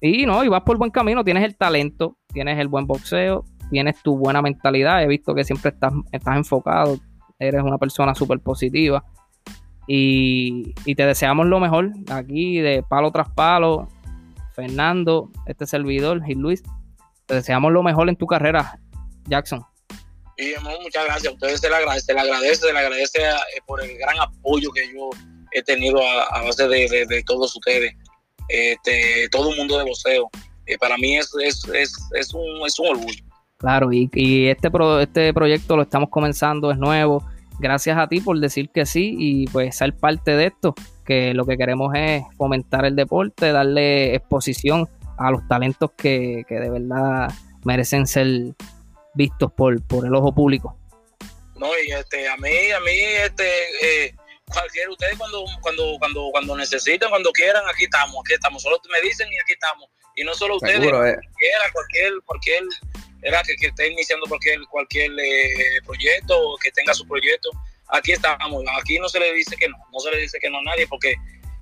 Y 0.00 0.24
no, 0.24 0.42
y 0.44 0.48
vas 0.48 0.62
por 0.62 0.78
buen 0.78 0.90
camino, 0.90 1.24
tienes 1.24 1.44
el 1.44 1.56
talento, 1.56 2.16
tienes 2.32 2.58
el 2.58 2.68
buen 2.68 2.86
boxeo, 2.86 3.44
tienes 3.70 4.02
tu 4.02 4.16
buena 4.16 4.40
mentalidad, 4.40 5.02
he 5.02 5.06
visto 5.06 5.34
que 5.34 5.44
siempre 5.44 5.70
estás, 5.70 5.92
estás 6.10 6.36
enfocado, 6.36 6.98
eres 7.38 7.62
una 7.62 7.78
persona 7.78 8.14
súper 8.14 8.40
positiva. 8.40 9.04
Y, 9.86 10.72
te 10.94 11.04
deseamos 11.04 11.46
lo 11.46 11.58
mejor 11.58 11.90
aquí 12.10 12.60
de 12.60 12.84
palo 12.88 13.10
tras 13.10 13.28
palo. 13.30 13.88
Fernando, 14.54 15.30
este 15.46 15.66
servidor, 15.66 16.22
y 16.26 16.34
Luis, 16.34 16.62
te 17.26 17.34
deseamos 17.34 17.72
lo 17.72 17.82
mejor 17.82 18.08
en 18.08 18.16
tu 18.16 18.26
carrera, 18.26 18.78
Jackson. 19.26 19.64
Y 20.36 20.52
muchas 20.82 21.06
gracias. 21.06 21.32
A 21.32 21.34
ustedes 21.34 21.60
se 21.60 21.68
le 21.68 21.76
agradece, 21.76 22.06
se 22.06 22.14
le 22.14 22.20
agradece, 22.20 22.54
se 22.56 22.72
le 22.72 22.78
agradece 22.78 23.18
eh, 23.20 23.60
por 23.66 23.82
el 23.82 23.96
gran 23.96 24.18
apoyo 24.18 24.70
que 24.72 24.86
yo 24.92 25.10
he 25.52 25.62
tenido 25.62 26.00
a, 26.02 26.42
base 26.42 26.68
de, 26.68 27.22
todos 27.26 27.54
ustedes, 27.54 27.94
este, 28.48 29.28
todo 29.30 29.50
el 29.50 29.56
mundo 29.56 29.78
de 29.78 29.84
voceo. 29.84 30.30
Eh, 30.66 30.78
para 30.78 30.96
mí 30.98 31.16
es, 31.16 31.30
es, 31.42 31.62
es, 32.14 32.34
un, 32.34 32.66
es 32.66 32.78
un 32.78 32.88
orgullo. 32.88 33.24
Claro, 33.58 33.92
y, 33.92 34.08
y 34.14 34.46
este, 34.46 34.70
este 35.00 35.34
proyecto 35.34 35.76
lo 35.76 35.82
estamos 35.82 36.08
comenzando, 36.08 36.70
es 36.70 36.78
nuevo 36.78 37.24
gracias 37.60 37.98
a 37.98 38.08
ti 38.08 38.20
por 38.20 38.38
decir 38.40 38.70
que 38.70 38.86
sí 38.86 39.14
y 39.18 39.46
pues 39.48 39.76
ser 39.76 39.94
parte 39.94 40.32
de 40.32 40.46
esto, 40.46 40.74
que 41.04 41.34
lo 41.34 41.44
que 41.44 41.56
queremos 41.56 41.92
es 41.94 42.22
fomentar 42.36 42.84
el 42.84 42.96
deporte, 42.96 43.52
darle 43.52 44.14
exposición 44.14 44.88
a 45.18 45.30
los 45.30 45.46
talentos 45.46 45.90
que, 45.96 46.44
de 46.48 46.70
verdad 46.70 47.30
merecen 47.64 48.06
ser 48.06 48.26
vistos 49.14 49.52
por, 49.52 49.82
por 49.86 50.06
el 50.06 50.14
ojo 50.14 50.34
público. 50.34 50.76
No, 51.56 51.66
y 51.86 51.92
este, 51.92 52.26
a 52.26 52.36
mí, 52.38 52.48
a 52.74 52.80
mí, 52.80 52.98
este, 53.26 53.44
eh, 53.82 54.14
cualquier, 54.50 54.88
ustedes 54.90 55.16
cuando, 55.16 55.44
cuando, 55.62 55.96
cuando, 55.98 56.28
cuando 56.30 56.56
necesiten, 56.56 57.08
cuando 57.08 57.32
quieran, 57.32 57.62
aquí 57.68 57.84
estamos, 57.84 58.16
aquí 58.24 58.34
estamos, 58.34 58.62
solo 58.62 58.80
me 58.90 59.00
dicen 59.00 59.28
y 59.32 59.38
aquí 59.38 59.52
estamos. 59.52 59.88
Y 60.16 60.24
no 60.24 60.34
solo 60.34 60.56
ustedes, 60.56 60.80
eh. 60.80 60.90
cualquiera, 60.90 61.72
cualquier, 61.72 62.12
cualquier 62.24 62.64
era 63.22 63.42
que, 63.42 63.54
que 63.56 63.66
esté 63.68 63.88
iniciando 63.88 64.26
cualquier, 64.26 64.60
cualquier 64.70 65.12
eh, 65.18 65.80
proyecto, 65.84 66.56
que 66.62 66.70
tenga 66.72 66.94
su 66.94 67.06
proyecto, 67.06 67.50
aquí 67.88 68.12
estamos. 68.12 68.64
Aquí 68.78 68.98
no 68.98 69.08
se 69.08 69.20
le 69.20 69.32
dice 69.34 69.56
que 69.56 69.68
no, 69.68 69.76
no 69.92 70.00
se 70.00 70.10
le 70.10 70.18
dice 70.18 70.38
que 70.40 70.50
no 70.50 70.58
a 70.58 70.62
nadie, 70.62 70.86
porque 70.86 71.14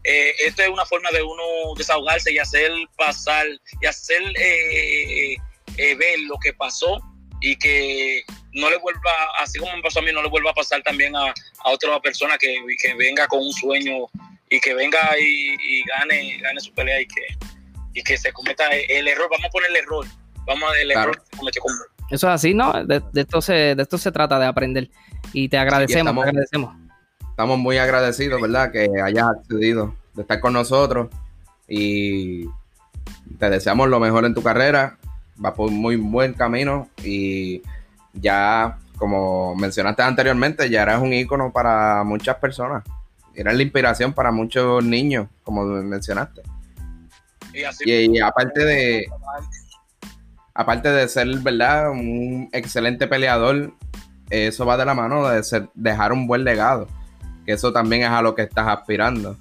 eh, 0.05 0.33
esto 0.47 0.63
es 0.63 0.69
una 0.69 0.87
forma 0.87 1.11
de 1.11 1.23
uno 1.23 1.43
desahogarse 1.77 2.33
y 2.33 2.39
hacer 2.39 2.73
pasar 2.97 3.47
y 3.81 3.87
hacer 3.87 4.23
eh, 4.37 5.37
ver 5.97 6.19
lo 6.21 6.37
que 6.39 6.53
pasó 6.55 7.01
y 7.41 7.57
que 7.57 8.23
no 8.53 8.71
le 8.71 8.79
vuelva, 8.79 9.11
así 9.41 9.59
como 9.59 9.75
me 9.77 9.83
pasó 9.83 10.01
a 10.01 10.03
mí, 10.03 10.13
no 10.13 10.23
le 10.23 10.29
vuelva 10.29 10.51
a 10.51 10.55
pasar 10.55 10.83
también 10.83 11.15
a, 11.15 11.27
a 11.65 11.71
otra 11.71 12.01
persona 12.01 12.37
que, 12.39 12.57
que 12.83 12.95
venga 12.95 13.27
con 13.27 13.41
un 13.41 13.53
sueño 13.53 14.07
y 14.51 14.61
que 14.61 14.75
venga 14.75 14.99
y, 15.21 15.85
gane, 15.85 16.39
gane 16.39 16.61
su 16.61 16.73
pelea 16.73 17.01
y 17.01 17.07
que, 17.07 17.23
y 17.95 18.03
que 18.03 18.17
se 18.17 18.33
cometa 18.33 18.65
el 18.71 19.09
error, 19.09 19.29
vamos 19.31 19.47
a 19.47 19.51
poner 19.51 19.71
el 19.71 19.77
error, 19.77 20.07
vamos 20.47 20.71
a 20.71 20.81
el 20.81 20.91
error 20.91 21.23
Eso 22.11 22.27
es 22.29 22.35
así, 22.35 22.55
¿no? 22.55 22.85
De, 22.85 23.03
esto 23.15 23.41
se, 23.43 23.75
de 23.75 23.83
esto 23.83 23.99
se 23.99 24.13
trata, 24.13 24.39
de 24.39 24.47
aprender. 24.47 24.91
Y 25.33 25.49
te 25.49 25.59
agradecemos, 25.59 26.11
estamos, 26.11 26.27
agradecemos. 26.27 26.77
Estamos 27.31 27.59
muy 27.59 27.79
agradecidos, 27.79 28.41
¿verdad? 28.41 28.73
Que 28.73 28.89
hayas 29.03 29.27
accedido 29.29 29.95
de 30.15 30.23
estar 30.23 30.41
con 30.41 30.55
nosotros 30.55 31.09
y 31.69 32.47
te 33.39 33.51
deseamos 33.51 33.89
lo 33.89 34.01
mejor 34.01 34.25
en 34.25 34.35
tu 34.35 34.43
carrera. 34.43 34.98
Va 35.45 35.55
por 35.55 35.71
muy 35.71 35.97
buen 35.97 36.35
camino 36.35 36.89
y 37.03 37.63
ya, 38.13 38.79
como 38.97 39.55
mencionaste 39.55 40.03
anteriormente, 40.03 40.69
ya 40.69 40.83
eres 40.83 40.99
un 40.99 41.13
ícono 41.13 41.53
para 41.53 42.03
muchas 42.05 42.37
personas. 42.37 42.85
Eres 43.35 43.55
la 43.55 43.63
inspiración 43.63 44.13
para 44.13 44.33
muchos 44.33 44.85
niños, 44.85 45.29
como 45.45 45.65
mencionaste. 45.65 46.43
y 47.85 48.21
aparte 48.21 48.65
de, 48.65 49.07
aparte 50.55 50.91
de 50.91 51.09
ser, 51.09 51.29
¿verdad? 51.39 51.91
Un 51.91 52.49
excelente 52.53 53.07
peleador, 53.07 53.73
eso 54.29 54.67
va 54.67 54.77
de 54.77 54.85
la 54.85 54.95
mano 54.95 55.29
de 55.29 55.43
ser, 55.45 55.69
dejar 55.75 56.13
un 56.13 56.27
buen 56.27 56.43
legado. 56.43 56.89
Que 57.47 57.53
eso 57.53 57.73
también 57.73 58.03
es 58.03 58.11
a 58.11 58.23
lo 58.23 58.35
que 58.35 58.43
estás 58.43 58.67
aspirando. 58.67 59.37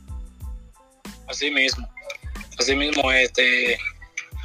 Así 1.28 1.50
mismo. 1.52 1.88
Así 2.60 2.76
mismo, 2.76 3.12
este. 3.12 3.78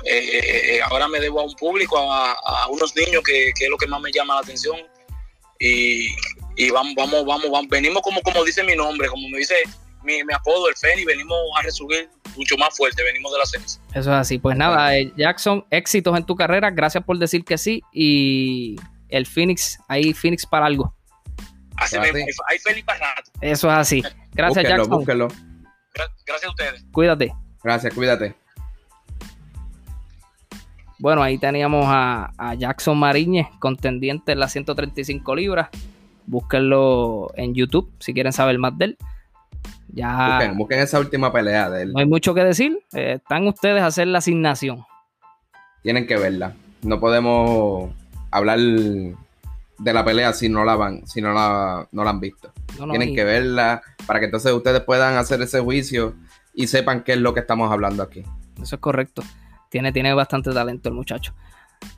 Eh, 0.04 0.76
eh, 0.76 0.80
ahora 0.82 1.08
me 1.08 1.20
debo 1.20 1.40
a 1.40 1.44
un 1.44 1.54
público, 1.54 1.96
a, 1.98 2.66
unos 2.68 2.94
niños 2.96 3.22
que, 3.22 3.48
es 3.48 3.70
lo 3.70 3.76
que 3.76 3.86
más 3.86 4.00
me 4.00 4.12
llama 4.12 4.34
la 4.34 4.40
atención. 4.40 4.76
Y, 5.60 6.08
vamos, 6.70 6.94
vamos, 6.96 7.24
vamos, 7.24 7.50
vamos, 7.50 7.68
venimos 7.68 8.02
como, 8.02 8.20
como 8.22 8.44
dice 8.44 8.64
mi 8.64 8.74
nombre, 8.74 9.08
como 9.08 9.28
me 9.28 9.38
dice 9.38 9.54
mi, 10.02 10.20
apodo, 10.34 10.68
el 10.68 10.76
Feni, 10.76 11.04
venimos 11.04 11.38
a 11.56 11.62
resurgir 11.62 12.10
mucho 12.36 12.56
más 12.56 12.76
fuerte, 12.76 13.02
venimos 13.04 13.32
de 13.32 13.38
la 13.38 13.46
ceniza. 13.46 13.80
Eso 13.90 14.00
es 14.00 14.16
así. 14.16 14.38
Pues 14.38 14.56
nada, 14.56 14.96
eh, 14.96 15.12
Jackson, 15.16 15.64
éxitos 15.70 16.16
en 16.16 16.26
tu 16.26 16.34
carrera, 16.34 16.70
gracias 16.70 17.04
por 17.04 17.18
decir 17.18 17.44
que 17.44 17.58
sí. 17.58 17.82
Y 17.92 18.76
el 19.08 19.26
Phoenix, 19.26 19.78
hay 19.88 20.12
Phoenix 20.12 20.44
para 20.44 20.66
algo. 20.66 20.94
Así 21.76 21.98
mismo, 21.98 22.18
hay 22.48 22.58
Phoenix 22.58 22.84
para 22.84 23.14
rato. 23.14 23.30
Eso 23.40 23.68
es 23.68 23.74
así. 23.74 24.02
Gracias, 24.32 24.64
Jackson. 24.64 24.90
Búsquenlo. 24.90 25.28
Gracias 26.26 26.44
a 26.44 26.50
ustedes. 26.50 26.84
Cuídate. 26.92 27.32
Gracias, 27.62 27.94
cuídate. 27.94 28.34
Bueno, 31.02 31.20
ahí 31.20 31.36
teníamos 31.36 31.84
a, 31.88 32.30
a 32.38 32.54
Jackson 32.54 32.96
Mariñez, 32.96 33.48
contendiente 33.58 34.30
en 34.30 34.38
las 34.38 34.52
135 34.52 35.34
libras. 35.34 35.68
Búsquenlo 36.26 37.32
en 37.34 37.56
YouTube 37.56 37.90
si 37.98 38.14
quieren 38.14 38.32
saber 38.32 38.56
más 38.60 38.78
de 38.78 38.84
él. 38.84 38.98
Ya. 39.88 40.52
Busquen, 40.54 40.78
esa 40.78 41.00
última 41.00 41.32
pelea 41.32 41.68
de 41.70 41.82
él. 41.82 41.92
No 41.92 41.98
hay 41.98 42.06
mucho 42.06 42.34
que 42.34 42.44
decir. 42.44 42.78
Eh, 42.92 43.14
están 43.16 43.48
ustedes 43.48 43.82
a 43.82 43.86
hacer 43.86 44.06
la 44.06 44.18
asignación. 44.18 44.84
Tienen 45.82 46.06
que 46.06 46.16
verla. 46.16 46.54
No 46.82 47.00
podemos 47.00 47.90
hablar 48.30 48.60
de 48.60 49.92
la 49.92 50.04
pelea 50.04 50.32
si 50.34 50.48
no 50.48 50.64
la 50.64 50.76
van, 50.76 51.04
si 51.08 51.20
no 51.20 51.32
la, 51.32 51.88
no 51.90 52.04
la 52.04 52.10
han 52.10 52.20
visto. 52.20 52.52
Tienen 52.76 53.12
que 53.16 53.24
verla 53.24 53.82
para 54.06 54.20
que 54.20 54.26
entonces 54.26 54.52
ustedes 54.52 54.82
puedan 54.82 55.16
hacer 55.16 55.42
ese 55.42 55.58
juicio 55.58 56.14
y 56.54 56.68
sepan 56.68 57.02
qué 57.02 57.14
es 57.14 57.18
lo 57.18 57.34
que 57.34 57.40
estamos 57.40 57.72
hablando 57.72 58.04
aquí. 58.04 58.22
Eso 58.62 58.76
es 58.76 58.80
correcto. 58.80 59.24
Tiene, 59.72 59.90
tiene 59.90 60.12
bastante 60.12 60.52
talento 60.52 60.90
el 60.90 60.94
muchacho. 60.94 61.32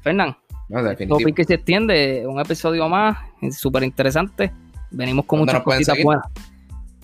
Fernán, 0.01 0.37
no, 0.69 1.19
que 1.35 1.45
se 1.45 1.55
extiende, 1.55 2.25
un 2.25 2.39
episodio 2.39 2.89
más, 2.89 3.19
súper 3.51 3.83
interesante. 3.83 4.53
Venimos 4.93 5.25
con 5.25 5.41
muchas 5.41 5.61
cositas 5.65 5.99
buenas. 6.01 6.25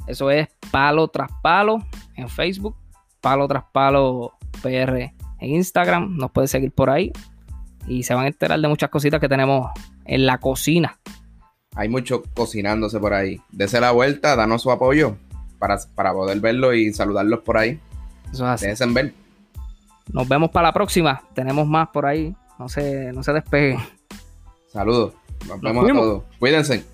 Eso 0.07 0.31
es 0.31 0.47
palo 0.71 1.09
tras 1.09 1.29
palo 1.43 1.79
en 2.15 2.29
Facebook, 2.29 2.77
palo 3.21 3.49
tras 3.49 3.65
palo 3.73 4.35
PR 4.63 5.13
en 5.41 5.51
Instagram. 5.57 6.17
Nos 6.17 6.31
puede 6.31 6.47
seguir 6.47 6.71
por 6.71 6.89
ahí. 6.89 7.13
Y 7.89 8.05
se 8.05 8.15
van 8.15 8.27
a 8.27 8.29
enterar 8.29 8.61
de 8.61 8.69
muchas 8.69 8.91
cositas 8.91 9.19
que 9.21 9.29
tenemos 9.29 9.73
en 10.05 10.25
la 10.25 10.39
cocina. 10.39 11.01
Hay 11.75 11.89
mucho 11.89 12.23
cocinándose 12.33 13.01
por 13.01 13.13
ahí. 13.13 13.41
Dese 13.51 13.81
la 13.81 13.91
vuelta, 13.91 14.37
danos 14.37 14.63
su 14.63 14.71
apoyo 14.71 15.17
para, 15.59 15.79
para 15.97 16.13
poder 16.13 16.39
verlo 16.39 16.75
y 16.75 16.93
saludarlos 16.93 17.41
por 17.41 17.59
ahí. 17.59 17.81
Eso 18.33 18.45
es 18.45 18.51
así. 18.51 18.67
Déjense 18.67 18.87
ver. 18.87 19.20
Nos 20.13 20.29
vemos 20.29 20.51
para 20.51 20.69
la 20.69 20.73
próxima. 20.73 21.23
Tenemos 21.35 21.67
más 21.67 21.89
por 21.89 22.07
ahí. 22.07 22.35
No 22.59 22.69
se, 22.69 23.13
no 23.13 23.23
se 23.23 23.33
despeguen. 23.33 23.79
Saludos. 24.69 25.15
Nos, 25.49 25.49
Nos 25.49 25.61
vemos 25.61 25.91
a 25.91 25.93
todos. 25.95 26.23
Cuídense. 26.39 26.85